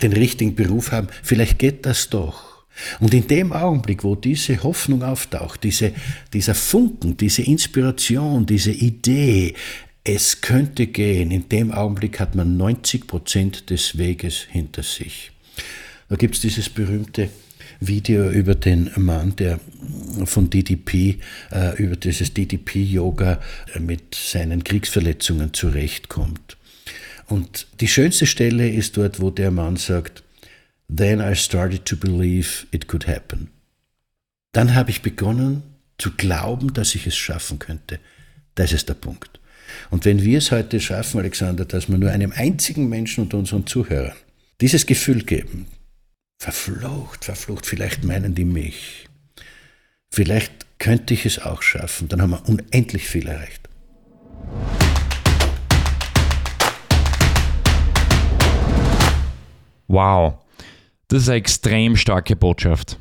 den 0.03 0.12
richtigen 0.12 0.55
Beruf 0.55 0.92
haben. 0.92 1.09
Vielleicht 1.23 1.59
geht 1.59 1.87
das 1.87 2.09
doch. 2.11 2.57
Und 3.01 3.14
in 3.14 3.27
dem 3.27 3.53
Augenblick, 3.53 4.05
wo 4.05 4.14
diese 4.14 4.62
Hoffnung 4.62 5.03
auftaucht, 5.03 5.64
diese, 5.64 5.92
dieser 6.33 6.55
Funken, 6.55 7.16
diese 7.16 7.42
Inspiration, 7.42 8.45
diese 8.45 8.73
Idee, 8.73 9.55
es 10.05 10.40
könnte 10.40 10.87
gehen, 10.87 11.31
in 11.31 11.49
dem 11.49 11.73
Augenblick 11.73 12.21
hat 12.21 12.35
man 12.35 12.57
90 12.57 13.07
Prozent 13.07 13.71
des 13.71 13.99
Weges 13.99 14.47
hinter 14.51 14.83
sich. 14.83 15.33
Da 16.09 16.16
gibt 16.16 16.37
es 16.37 16.42
dieses 16.42 16.69
berühmte 16.69 17.31
Video 17.81 18.31
über 18.31 18.55
den 18.55 18.91
Mann, 18.97 19.37
der 19.37 19.61
von 20.25 20.51
DDP, 20.51 21.19
äh, 21.51 21.77
über 21.83 21.97
dieses 21.97 22.33
DDP-Yoga 22.35 23.41
äh, 23.75 23.81
mit 23.81 24.15
seinen 24.15 24.65
Kriegsverletzungen 24.65 25.53
zurechtkommt. 25.53 26.57
Und 27.27 27.67
die 27.81 27.89
schönste 27.89 28.27
Stelle 28.27 28.69
ist 28.69 28.97
dort, 28.97 29.21
wo 29.21 29.31
der 29.31 29.51
Mann 29.51 29.77
sagt, 29.77 30.23
Then 30.95 31.21
I 31.21 31.35
started 31.35 31.85
to 31.87 31.97
believe 31.97 32.67
it 32.71 32.87
could 32.87 33.09
happen. 33.09 33.49
Dann 34.53 34.75
habe 34.75 34.91
ich 34.91 35.03
begonnen 35.03 35.62
zu 35.99 36.12
glauben, 36.12 36.73
dass 36.73 36.95
ich 36.95 37.07
es 37.07 37.17
schaffen 37.17 37.59
könnte. 37.59 37.99
Das 38.55 38.73
ist 38.73 38.89
der 38.89 38.95
Punkt. 38.95 39.41
Und 39.91 40.05
wenn 40.05 40.23
wir 40.23 40.39
es 40.39 40.53
heute 40.53 40.81
schaffen, 40.81 41.21
Alexander, 41.21 41.65
dass 41.65 41.89
wir 41.89 41.99
nur 41.99 42.11
einem 42.11 42.33
einzigen 42.33 42.89
Menschen 42.89 43.25
unter 43.25 43.39
unseren 43.39 43.67
Zuhörern 43.67 44.17
dieses 44.61 44.87
Gefühl 44.87 45.25
geben, 45.25 45.67
verflucht, 46.38 47.25
verflucht, 47.25 47.66
vielleicht 47.66 48.05
meinen 48.05 48.35
die 48.35 48.44
mich, 48.44 49.09
vielleicht 50.11 50.79
könnte 50.79 51.14
ich 51.14 51.27
es 51.27 51.38
auch 51.38 51.62
schaffen, 51.62 52.09
dann 52.09 52.20
haben 52.20 52.31
wir 52.31 52.49
unendlich 52.49 53.09
viel 53.09 53.27
erreicht. 53.27 53.68
Wow. 59.88 60.35
Das 61.09 61.22
ist 61.22 61.29
eine 61.29 61.38
extrem 61.38 61.96
starke 61.96 62.35
Botschaft. 62.35 62.99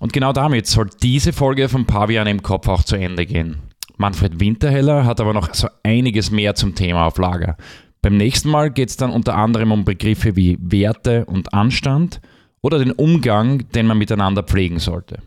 Und 0.00 0.12
genau 0.12 0.32
damit 0.32 0.66
soll 0.66 0.88
diese 1.02 1.32
Folge 1.32 1.68
von 1.68 1.86
Pavian 1.86 2.26
im 2.26 2.42
Kopf 2.42 2.66
auch 2.66 2.82
zu 2.82 2.96
Ende 2.96 3.26
gehen. 3.26 3.58
Manfred 3.98 4.40
Winterheller 4.40 5.04
hat 5.04 5.20
aber 5.20 5.34
noch 5.34 5.54
so 5.54 5.68
einiges 5.82 6.30
mehr 6.30 6.54
zum 6.54 6.74
Thema 6.74 7.06
auf 7.06 7.18
Lager. 7.18 7.56
Beim 8.00 8.16
nächsten 8.16 8.48
Mal 8.48 8.70
geht 8.70 8.88
es 8.88 8.96
dann 8.96 9.10
unter 9.10 9.36
anderem 9.36 9.70
um 9.70 9.84
Begriffe 9.84 10.34
wie 10.34 10.58
Werte 10.60 11.26
und 11.26 11.52
Anstand 11.54 12.20
oder 12.62 12.78
den 12.78 12.92
Umgang, 12.92 13.68
den 13.72 13.86
man 13.86 13.98
miteinander 13.98 14.42
pflegen 14.42 14.78
sollte. 14.78 15.18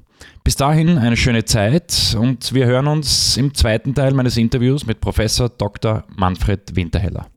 Bis 0.44 0.56
dahin 0.56 0.98
eine 0.98 1.18
schöne 1.18 1.46
Zeit 1.46 2.16
und 2.20 2.54
wir 2.54 2.66
hören 2.66 2.88
uns 2.88 3.38
im 3.38 3.54
zweiten 3.54 3.94
Teil 3.94 4.14
meines 4.14 4.38
Interviews 4.38 4.86
mit 4.86 5.02
Professor 5.02 5.50
Dr. 5.50 6.06
Manfred 6.16 6.76
Winterheller. 6.76 7.28